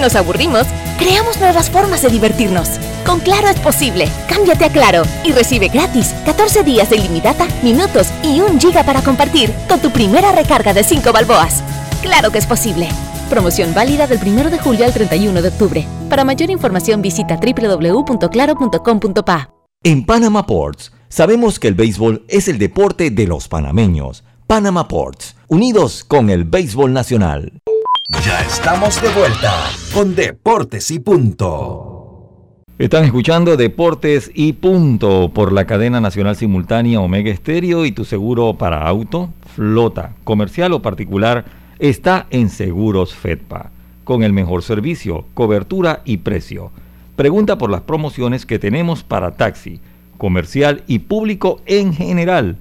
[0.00, 2.78] Nos aburrimos, creamos nuevas formas de divertirnos.
[3.04, 4.08] Con Claro es posible.
[4.28, 9.02] Cámbiate a Claro y recibe gratis 14 días de ilimitada, minutos y un giga para
[9.02, 11.64] compartir con tu primera recarga de 5 balboas.
[12.00, 12.88] Claro que es posible.
[13.28, 15.84] Promoción válida del 1 de julio al 31 de octubre.
[16.08, 19.50] Para mayor información visita www.claro.com.pa.
[19.82, 24.22] En Panama Ports sabemos que el béisbol es el deporte de los panameños.
[24.46, 27.60] Panama Ports, unidos con el béisbol nacional.
[28.08, 29.52] Ya estamos de vuelta
[29.92, 32.56] con Deportes y Punto.
[32.78, 38.54] Están escuchando Deportes y Punto por la cadena nacional simultánea Omega Estéreo y tu seguro
[38.54, 41.44] para auto, flota, comercial o particular
[41.80, 43.72] está en Seguros Fedpa,
[44.04, 46.70] con el mejor servicio, cobertura y precio.
[47.14, 49.80] Pregunta por las promociones que tenemos para taxi,
[50.16, 52.56] comercial y público en general.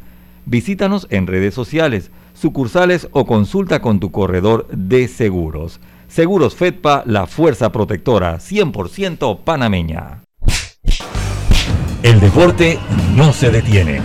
[0.46, 5.80] Visítanos en redes sociales, sucursales o consulta con tu corredor de seguros.
[6.08, 10.24] Seguros Fedpa, la fuerza protectora 100% panameña.
[12.04, 12.80] El deporte
[13.16, 14.02] no se detiene.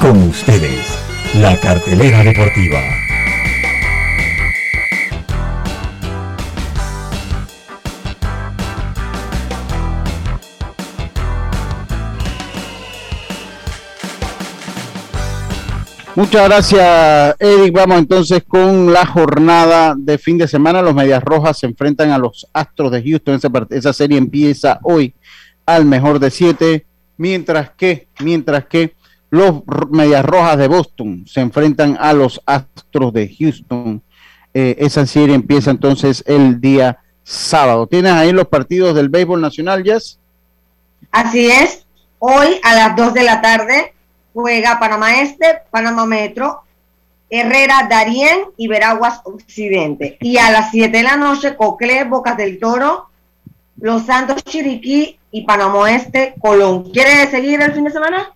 [0.00, 0.98] Con ustedes,
[1.34, 2.80] la cartelera deportiva.
[16.20, 17.72] Muchas gracias, Eric.
[17.72, 20.82] Vamos entonces con la jornada de fin de semana.
[20.82, 23.40] Los Medias Rojas se enfrentan a los Astros de Houston.
[23.70, 25.14] Esa, serie empieza hoy
[25.64, 26.84] al mejor de siete.
[27.16, 28.92] Mientras que, mientras que
[29.30, 34.02] Los Medias Rojas de Boston se enfrentan a los Astros de Houston.
[34.52, 37.86] Eh, esa serie empieza entonces el día sábado.
[37.86, 40.18] ¿Tienes ahí los partidos del béisbol nacional, Jess?
[41.12, 41.86] Así es.
[42.18, 43.94] Hoy a las 2 de la tarde
[44.32, 46.62] juega Panamá Este, Panamá Metro,
[47.28, 50.18] Herrera Darien y Veraguas Occidente.
[50.20, 53.08] Y a las 7 de la noche, Cocle, Bocas del Toro,
[53.80, 56.90] Los Santos Chiriquí y Panamá Este, Colón.
[56.90, 58.32] ¿Quieres seguir el fin de semana?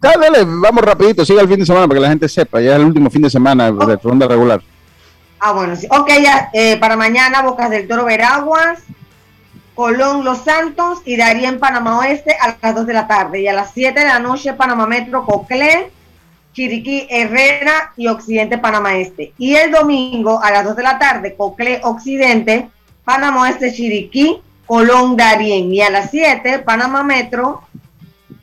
[0.00, 2.76] Dale, vamos rapidito, siga el fin de semana para que la gente sepa, ya es
[2.76, 4.60] el último fin de semana de ronda regular.
[5.40, 5.88] Ah, bueno, sí.
[5.90, 8.80] Ok, ya, eh, para mañana Bocas del Toro Veraguas,
[9.78, 13.42] Colón Los Santos y Daría en Panamá Oeste a las 2 de la tarde.
[13.42, 15.92] Y a las 7 de la noche Panamá Metro Coclé,
[16.52, 19.34] Chiriquí Herrera y Occidente Panamá Este.
[19.38, 22.68] Y el domingo a las 2 de la tarde Coclé Occidente,
[23.04, 25.72] Panamá Oeste Chiriquí, Colón Darien.
[25.72, 27.62] Y a las 7 Panamá Metro,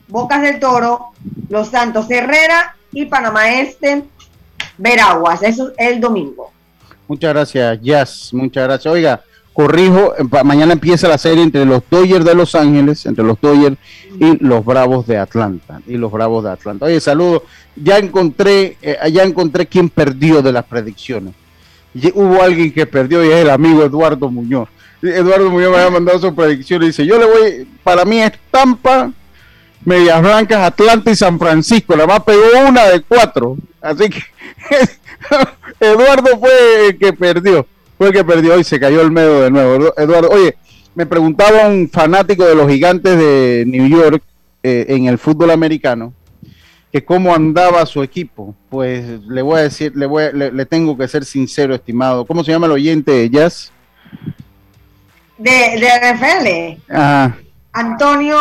[0.08, 1.12] Bocas del Toro,
[1.50, 4.06] Los Santos Herrera y Panamá Este,
[4.78, 5.44] Veraguas.
[5.44, 6.54] Eso es el domingo.
[7.10, 8.30] Muchas gracias, Jazz.
[8.34, 8.94] Muchas gracias.
[8.94, 9.22] Oiga,
[9.56, 13.78] corrijo, mañana empieza la serie entre los Dodgers de Los Ángeles, entre los Dodgers
[14.20, 15.82] y los Bravos de Atlanta.
[15.88, 16.86] Y los Bravos de Atlanta.
[16.86, 17.44] Oye, saludo.
[17.76, 21.34] Ya encontré, eh, ya encontré quién perdió de las predicciones.
[22.14, 24.68] hubo alguien que perdió y es el amigo Eduardo Muñoz.
[25.02, 28.34] Eduardo Muñoz me había mandado su predicción y dice, yo le voy, para mí es
[28.52, 29.12] Tampa,
[29.86, 31.96] Medias Blancas, Atlanta y San Francisco.
[31.96, 33.56] La más pegó una de cuatro.
[33.82, 34.22] Así que
[35.80, 37.66] Eduardo fue el que perdió.
[37.98, 39.94] Fue el que perdió y se cayó el medio de nuevo.
[39.98, 40.58] Eduardo, oye,
[40.94, 44.24] me preguntaba un fanático de los gigantes de New York
[44.64, 46.14] eh, en el fútbol americano
[46.96, 48.56] que cómo andaba su equipo.
[48.70, 52.26] Pues le voy a decir, le, voy, le, tengo que ser sincero, estimado.
[52.26, 53.74] ¿Cómo se llama el oyente, Jazz?
[55.38, 56.94] De, de NFL.
[57.74, 58.38] Antonio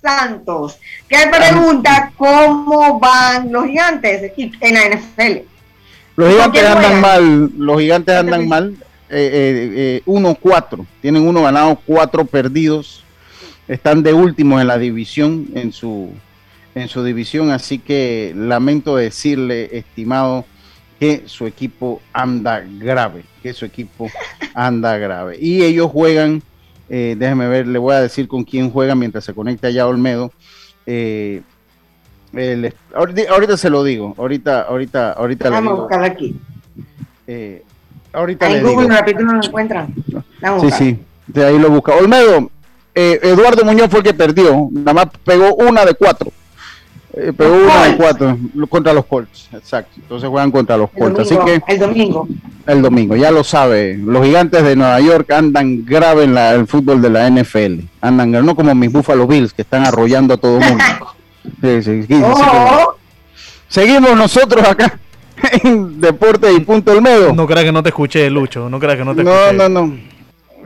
[0.00, 5.51] Santos, que pregunta cómo van los gigantes en la NFL.
[6.16, 8.76] Los gigantes andan mal, los gigantes andan mal,
[9.10, 13.04] 1-4, eh, eh, eh, tienen uno ganado, cuatro perdidos,
[13.68, 16.10] están de últimos en la división, en su,
[16.74, 20.44] en su división, así que lamento decirle, estimado,
[21.00, 24.08] que su equipo anda grave, que su equipo
[24.54, 25.36] anda grave.
[25.40, 26.42] Y ellos juegan,
[26.88, 30.30] déjeme ver, le voy a decir con quién juegan mientras se conecta ya Olmedo.
[30.86, 31.42] Eh,
[32.94, 36.36] ahorita, se lo digo, ahorita, ahorita, ahorita Vamos a buscar aquí.
[37.26, 37.62] Eh,
[38.12, 39.20] ahorita en Google digo.
[39.20, 39.94] no lo encuentran.
[40.60, 41.94] sí, sí, de ahí lo busca.
[41.94, 42.50] Olmedo,
[42.94, 46.30] eh, Eduardo Muñoz fue el que perdió, nada más pegó una de cuatro.
[47.14, 48.38] Eh, pegó una de cuatro
[48.70, 49.92] contra los Colts, exacto.
[49.96, 51.20] Entonces juegan contra los Colts.
[51.20, 52.26] Así que el domingo.
[52.66, 53.98] El domingo, ya lo sabe.
[53.98, 57.80] Los gigantes de Nueva York andan grave en la, el fútbol de la NFL.
[58.00, 60.84] Andan no como mis Buffalo Bills que están arrollando a todo el mundo.
[62.22, 62.94] Oh.
[63.68, 64.98] Seguimos nosotros acá
[65.64, 67.32] en Deporte y Punto Olmedo.
[67.32, 68.68] No creas que no te escuché, Lucho.
[68.68, 69.52] No creas que no te escuché.
[69.54, 70.12] No, no, no.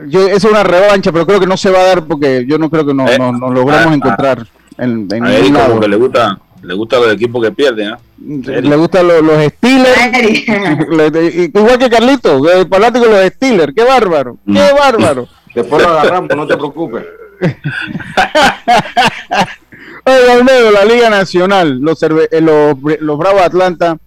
[0.07, 2.69] Yo, es una revancha, pero creo que no se va a dar porque yo no
[2.69, 4.45] creo que nos, eh, logramos encontrar
[4.77, 5.25] en, en
[5.57, 8.61] a como que le gusta le gusta los equipos que pierden, ¿eh?
[8.61, 10.47] Le gustan los, los Steelers.
[11.55, 13.73] igual que Carlito, el fanático de los Steelers.
[13.75, 14.77] Qué bárbaro, qué mm.
[14.77, 15.27] bárbaro.
[15.53, 17.05] Después lo agarramos, no te preocupes.
[20.07, 23.97] Oye, la Liga Nacional, los, eh, los, Bravos Atlanta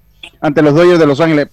[0.41, 1.49] ante los Dodgers de Los Ángeles.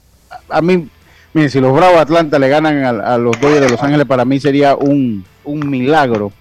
[0.49, 0.87] A mí,
[1.33, 4.39] miren, si los Bravos Atlanta le ganan a, los Dodgers de Los Ángeles, para mí
[4.39, 6.31] sería un, milagro.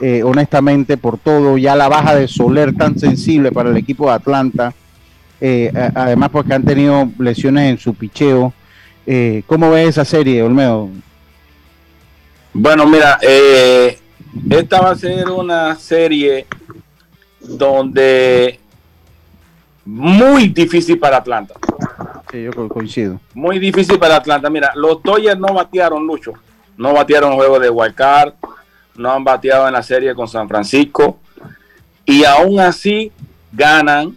[0.00, 4.12] Eh, honestamente, por todo, ya la baja de Soler tan sensible para el equipo de
[4.12, 4.74] Atlanta,
[5.40, 8.52] eh, además porque han tenido lesiones en su picheo.
[9.46, 10.90] ¿Cómo ves esa serie, Olmedo?
[12.52, 13.18] Bueno, mira,
[14.50, 16.46] esta va a ser una serie
[17.40, 18.58] donde
[19.84, 21.54] muy difícil para Atlanta.
[22.30, 23.20] Sí, yo coincido.
[23.34, 24.50] Muy difícil para Atlanta.
[24.50, 26.32] Mira, los Dodgers no batearon mucho.
[26.76, 28.34] No batearon juego de Wildcard.
[28.96, 31.18] No han bateado en la serie con San Francisco.
[32.04, 33.12] Y aún así
[33.52, 34.16] ganan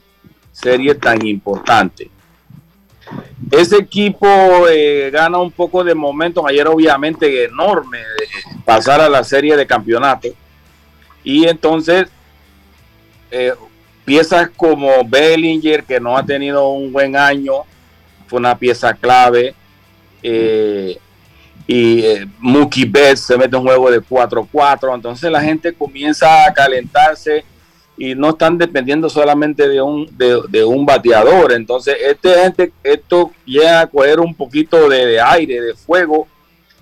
[0.51, 2.07] series tan importantes.
[3.51, 4.27] Ese equipo
[4.69, 6.45] eh, gana un poco de momentum.
[6.45, 7.99] Ayer obviamente enorme
[8.65, 10.27] pasar a la serie de campeonato.
[11.23, 12.07] Y entonces
[13.31, 13.53] eh,
[14.05, 17.53] piezas como Bellinger, que no ha tenido un buen año,
[18.27, 19.53] fue una pieza clave.
[20.21, 20.97] Eh,
[21.67, 24.95] y eh, Mookie Betts se mete un juego de 4-4.
[24.95, 27.45] Entonces la gente comienza a calentarse
[27.99, 31.51] y no están dependiendo solamente de un, de, un bateador.
[31.51, 36.27] Entonces, este gente, esto llega a coger un poquito de, de aire, de fuego,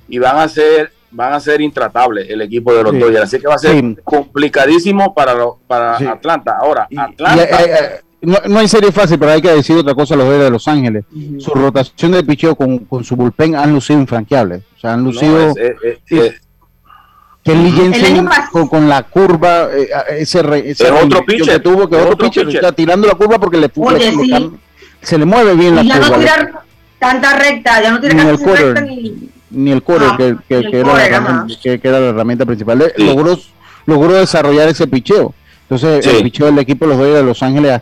[0.07, 3.23] y van a ser van a ser intratables el equipo de los Dodgers.
[3.23, 6.57] Así que va a ser complicadísimo para, para Atlanta.
[6.59, 7.63] Ahora, Atlanta.
[7.63, 10.67] Eh, no, hay serie fácil, pero hay que decir otra cosa a los de Los
[10.67, 11.05] Ángeles.
[11.39, 14.63] Su rotación de picheo con, con, su bullpen han lucido infranqueables.
[14.75, 15.53] O sea, han lucido.
[17.47, 22.17] Kelly Jensen con, con, la curva, eh, ese, ese otro pitcher que tuvo, que otro,
[22.17, 24.51] pitcher, está tirando la curva porque le, Oye, sí.
[25.01, 26.51] se le mueve bien la y ya no tirar
[26.99, 29.29] tanta recta, ya no tira ni el quarter, ni...
[29.51, 32.93] ni el quarter, que, que, que, era la herramienta, que, era la herramienta principal.
[32.97, 33.05] Sí.
[33.05, 33.39] Logró,
[33.85, 35.33] logró desarrollar ese picheo.
[35.69, 36.17] Entonces, sí.
[36.17, 37.81] el picheo del equipo de los Dodgers de Los Ángeles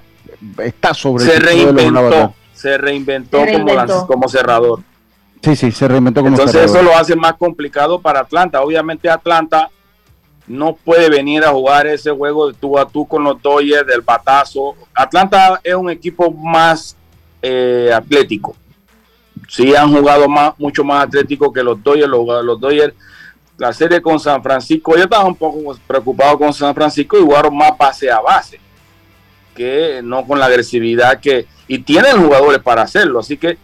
[0.64, 3.94] está sobre se reinventó, se reinventó, se reinventó.
[3.94, 4.80] Como, como cerrador.
[5.46, 8.64] Sí, sí, se reinventó como Entonces eso lo hace más complicado para Atlanta.
[8.64, 9.70] Obviamente Atlanta
[10.48, 14.02] no puede venir a jugar ese juego de tú a tú con los Dodgers del
[14.02, 14.76] batazo.
[14.92, 16.98] Atlanta es un equipo más
[17.44, 18.56] eh, atlético.
[19.48, 22.10] Sí han jugado más, mucho más atlético que los Dodgers.
[22.10, 22.96] Los, los Dodgers,
[23.60, 27.56] la serie con San Francisco, yo estaba un poco preocupado con San Francisco y jugaron
[27.56, 28.60] más base a base
[29.56, 31.46] que no con la agresividad que...
[31.68, 33.58] Y tienen jugadores para hacerlo, así que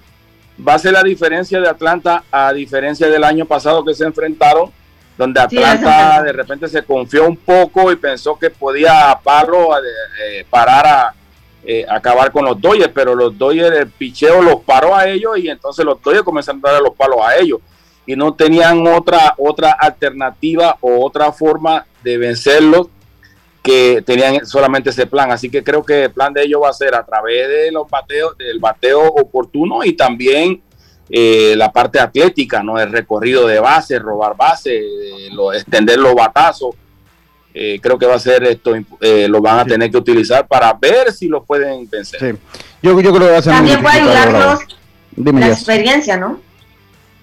[0.68, 4.72] va a ser la diferencia de Atlanta a diferencia del año pasado que se enfrentaron,
[5.18, 10.88] donde Atlanta sí, de repente se confió un poco y pensó que podía eh, parar
[10.88, 11.14] a
[11.64, 15.50] eh, acabar con los Dodgers, pero los Dodgers el picheo los paró a ellos y
[15.50, 17.60] entonces los Dodgers comenzaron a dar los palos a ellos.
[18.06, 22.88] Y no tenían otra otra alternativa o otra forma de vencerlos
[23.62, 25.32] que tenían solamente ese plan.
[25.32, 27.90] Así que creo que el plan de ellos va a ser a través de los
[27.90, 30.62] bateos, del bateo oportuno y también
[31.10, 32.80] eh, la parte atlética, ¿no?
[32.80, 36.76] El recorrido de base, robar base, eh, lo, extender los batazos.
[37.54, 40.72] Eh, creo que va a ser esto, eh, lo van a tener que utilizar para
[40.74, 42.20] ver si lo pueden vencer.
[42.20, 42.40] Sí.
[42.82, 44.60] Yo, yo creo que va a ser También puede ayudarnos
[45.18, 46.40] la experiencia, ¿no?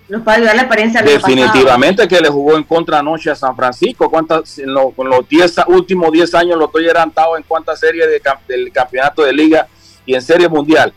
[0.09, 1.03] Nos puede ayudar la experiencia.
[1.03, 4.11] Definitivamente que le jugó en contra anoche a San Francisco.
[4.11, 7.79] ¿Cuántas, en lo, con los diez, últimos 10 años los Dodgers han estado en cuántas
[7.79, 9.67] series de, del campeonato de liga
[10.07, 10.93] y en serie mundial?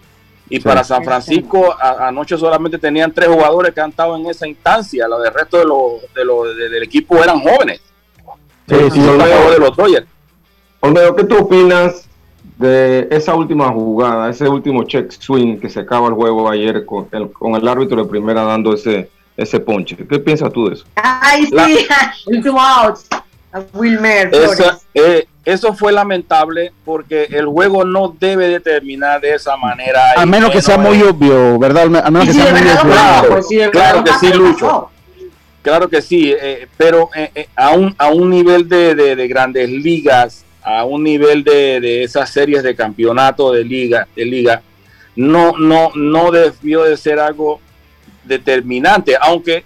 [0.49, 4.26] Y sí, para San Francisco a, anoche solamente tenían tres jugadores que han estado en
[4.28, 5.07] esa instancia.
[5.07, 7.82] Los del resto de los, de los de, del equipo eran jóvenes.
[8.68, 10.07] Sí, sí, sí, de los Dodgers.
[10.80, 12.07] Olmedo, ¿qué tú opinas
[12.62, 17.07] de esa última jugada, ese último check swing que se acaba el juego ayer con
[17.12, 19.95] el, con el árbitro de primera dando ese ese ponche.
[19.95, 20.86] ¿Qué piensas tú de eso?
[20.95, 21.68] Ay, sí, La,
[22.28, 22.99] último out.
[23.74, 24.30] Wilmer.
[24.34, 30.14] Esa, eh, eso fue lamentable porque el juego no debe de terminar de esa manera.
[30.16, 31.84] A menos que sea muy obvio, ¿verdad?
[32.05, 32.82] A menos que sea muy obvio.
[32.82, 34.89] Claro, pues sí, claro que sí, Lucho.
[35.62, 39.28] Claro que sí, eh, pero eh, eh, a, un, a un nivel de, de, de
[39.28, 44.62] grandes ligas, a un nivel de, de, esas series de campeonato de liga, de liga,
[45.16, 47.59] no, no, no debió de ser algo
[48.24, 49.64] determinante, aunque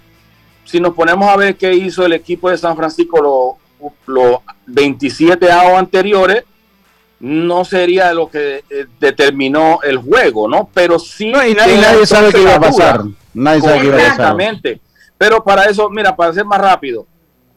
[0.64, 5.50] si nos ponemos a ver qué hizo el equipo de San Francisco los, los 27
[5.50, 6.44] años anteriores,
[7.20, 10.68] no sería lo que eh, determinó el juego, ¿no?
[10.74, 11.30] Pero sí.
[11.30, 13.04] No, y nadie, nadie sabe qué iba a pasar.
[13.32, 14.10] Nadie sabe qué iba a pasar.
[14.12, 14.80] Exactamente.
[15.16, 17.06] Pero para eso, mira, para ser más rápido,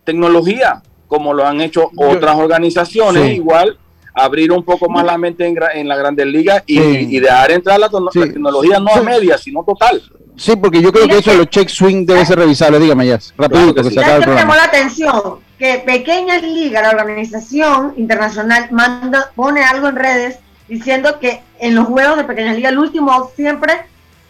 [0.05, 3.31] tecnología, como lo han hecho otras organizaciones, sí.
[3.33, 3.77] igual
[4.13, 7.07] abrir un poco más la mente en, en la Grandes Ligas y, sí.
[7.09, 8.19] y, dejar entrar la, sí.
[8.19, 10.01] la tecnología no a media, sino total.
[10.37, 13.19] Sí, porque yo creo que eso de los check swing debe ser revisable, dígame ya,
[13.37, 14.55] rapidito claro que, que se acaba el programa.
[14.55, 20.39] la atención que Pequeñas Ligas, la organización internacional, manda, pone algo en redes
[20.69, 23.73] diciendo que en los juegos de Pequeñas Ligas, el último siempre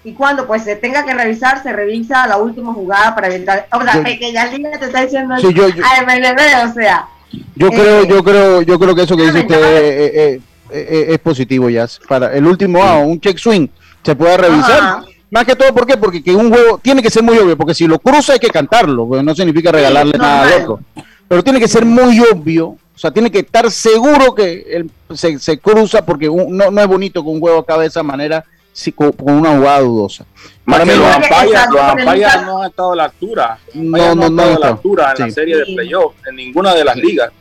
[0.04, 3.82] y cuando pues se tenga que revisar, se revisa la última jugada para evitar, o
[3.82, 7.08] sea, yo, Pequeñas Ligas te está diciendo sí, yo, yo, MLB, o sea.
[7.56, 10.42] Yo eh, creo, yo creo, yo creo que eso que dice usted es,
[10.72, 13.68] es, es, positivo ya, para el último out, un check swing,
[14.04, 14.80] se puede revisar.
[14.80, 15.04] Ajá.
[15.32, 15.96] Más que todo, ¿por qué?
[15.96, 18.50] Porque que un juego tiene que ser muy obvio, porque si lo cruza hay que
[18.50, 20.80] cantarlo, porque no significa regalarle sí, nada al otro.
[21.28, 25.38] Pero tiene que ser muy obvio, o sea, tiene que estar seguro que él se,
[25.38, 28.44] se cruza, porque un, no, no, es bonito que un juego acabe de esa manera
[28.72, 30.26] si, con, con, una jugada dudosa.
[30.66, 33.60] Más que los ampayas, los ampayas no han estado a la altura.
[33.74, 35.24] No, no, no, han estado a la altura en sí.
[35.24, 37.32] la serie de playoff, en ninguna de las ligas.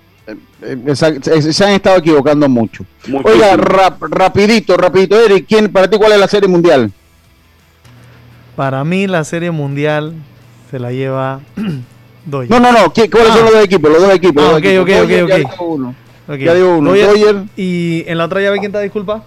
[0.60, 2.84] Eh, se han estado equivocando mucho.
[3.06, 3.22] Muchísimo.
[3.24, 6.92] Oiga, rap, rapidito, rapidito, Eric, ¿quién, para ti cuál es la serie mundial?
[8.56, 10.14] Para mí la serie mundial
[10.70, 11.40] se la lleva
[12.26, 12.50] Doyer.
[12.50, 13.32] No, no, no, ¿cuáles ah.
[13.32, 13.90] son los dos equipos?
[13.90, 14.44] Los dos equipos.
[14.44, 15.34] Ah, ok, ok, ok, Ya ok.
[15.36, 15.94] digo uno.
[16.26, 16.44] Okay.
[16.44, 16.90] Ya digo uno.
[16.90, 17.36] Doyer, Doyer.
[17.56, 19.22] ¿Y en la otra llave quién está, disculpa?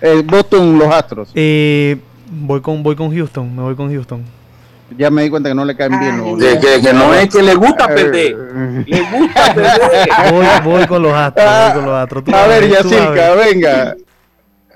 [0.00, 1.30] Eh, Boston, los Astros.
[1.34, 1.98] Eh,
[2.30, 4.24] voy, con, voy con Houston, me voy con Houston.
[4.96, 6.38] Ya me di cuenta que no le caen bien.
[6.38, 8.36] De que, que, no es que le gusta perder.
[8.86, 10.08] le gusta perder.
[10.32, 11.46] Voy, voy, con los Astros.
[11.46, 12.24] Voy con los Astros.
[12.24, 13.96] Tú a ver, Yacirca, venga.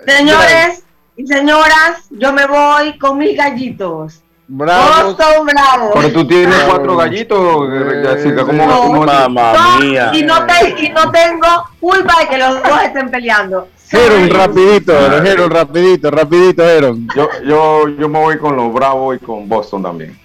[0.06, 0.82] Señores
[1.16, 4.22] y señoras, yo me voy con mis gallitos.
[4.48, 5.12] Bravo.
[5.12, 5.90] Boston, bravo.
[5.94, 6.70] Pero tú tienes bravo.
[6.70, 7.68] cuatro gallitos,
[8.02, 10.10] Jessica, ¿cómo, no, cómo mamá no, mía.
[10.12, 11.46] Y no, te, y no tengo
[11.78, 13.68] culpa de que los dos estén peleando.
[13.92, 14.92] Heron, rapidito,
[15.24, 17.08] Heron, rapidito, rapidito, Heron.
[17.16, 20.16] Yo, yo, yo me voy con los Bravos y con Boston también.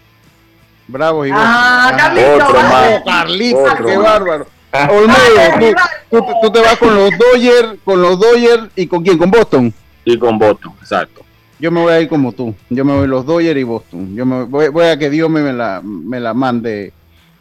[0.87, 1.97] Bravos y Ah, Boston.
[1.97, 2.69] Carlito, Otro vale.
[2.69, 3.03] más.
[3.05, 4.47] Carlito, Otro qué bárbaro.
[4.89, 5.75] Olmedo,
[6.11, 9.31] tú, tú- tú te vas con los Dodgers, con los Dodgers y con quién, con
[9.31, 9.73] Boston.
[10.03, 11.21] Y con Boston, exacto.
[11.57, 12.53] Yo me voy a ir como tú.
[12.69, 14.13] Yo me voy los Dodgers y Boston.
[14.15, 16.91] Yo me voy, voy a que Dios me, me la, me la mande.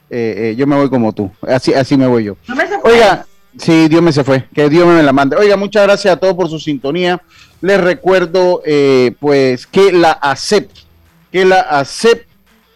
[0.08, 1.30] Eh, eh, yo me voy como tú.
[1.46, 2.36] Así, así me voy yo.
[2.46, 2.64] No me.
[2.84, 3.26] Oiga,
[3.58, 4.48] sí, Dios me se fue.
[4.54, 5.36] Que Dios me la mande.
[5.36, 7.20] Oiga, muchas gracias a todos por su sintonía.
[7.60, 10.70] Les recuerdo, eh, pues, que la ACEP,
[11.32, 12.26] que la ACEP,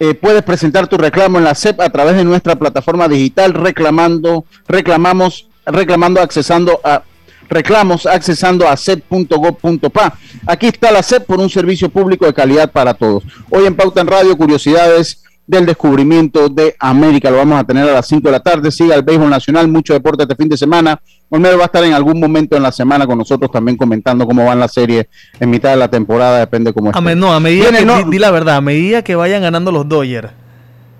[0.00, 4.44] eh, puedes presentar tu reclamo en la ACEP a través de nuestra plataforma digital, reclamando,
[4.66, 7.02] reclamamos, reclamando, accesando a
[7.48, 10.18] reclamos accesando a cep.gov.pa.
[10.46, 13.24] Aquí está la CEP por un servicio público de calidad para todos.
[13.50, 17.30] Hoy en Pauta en Radio, curiosidades del descubrimiento de América.
[17.30, 18.70] Lo vamos a tener a las 5 de la tarde.
[18.70, 21.00] Siga el béisbol nacional, mucho deporte este fin de semana.
[21.30, 24.44] Olmedo va a estar en algún momento en la semana con nosotros también comentando cómo
[24.44, 25.06] van las series
[25.40, 27.14] en mitad de la temporada, depende cómo A esté.
[27.16, 29.72] no, a medida Viene, que, no, di, di la verdad, a medida que vayan ganando
[29.72, 30.30] los Dodgers.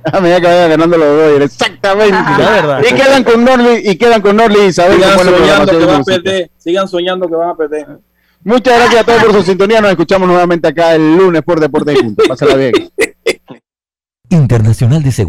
[0.13, 2.13] a medida que vayan ganando los Dodgers, exactamente.
[2.39, 2.83] La verdad.
[2.91, 4.97] Y quedan con Norley y quedan con Norley y Isabel.
[4.97, 6.51] Sigan soñando que van a perder.
[6.57, 7.87] Sigan soñando que van a perder.
[8.45, 9.81] Muchas gracias a todos por su sintonía.
[9.83, 12.25] Nos escuchamos nuevamente acá el lunes por Deportes y Punto.
[12.27, 12.73] Pásala bien.
[14.31, 15.27] Internacional de Seguridad.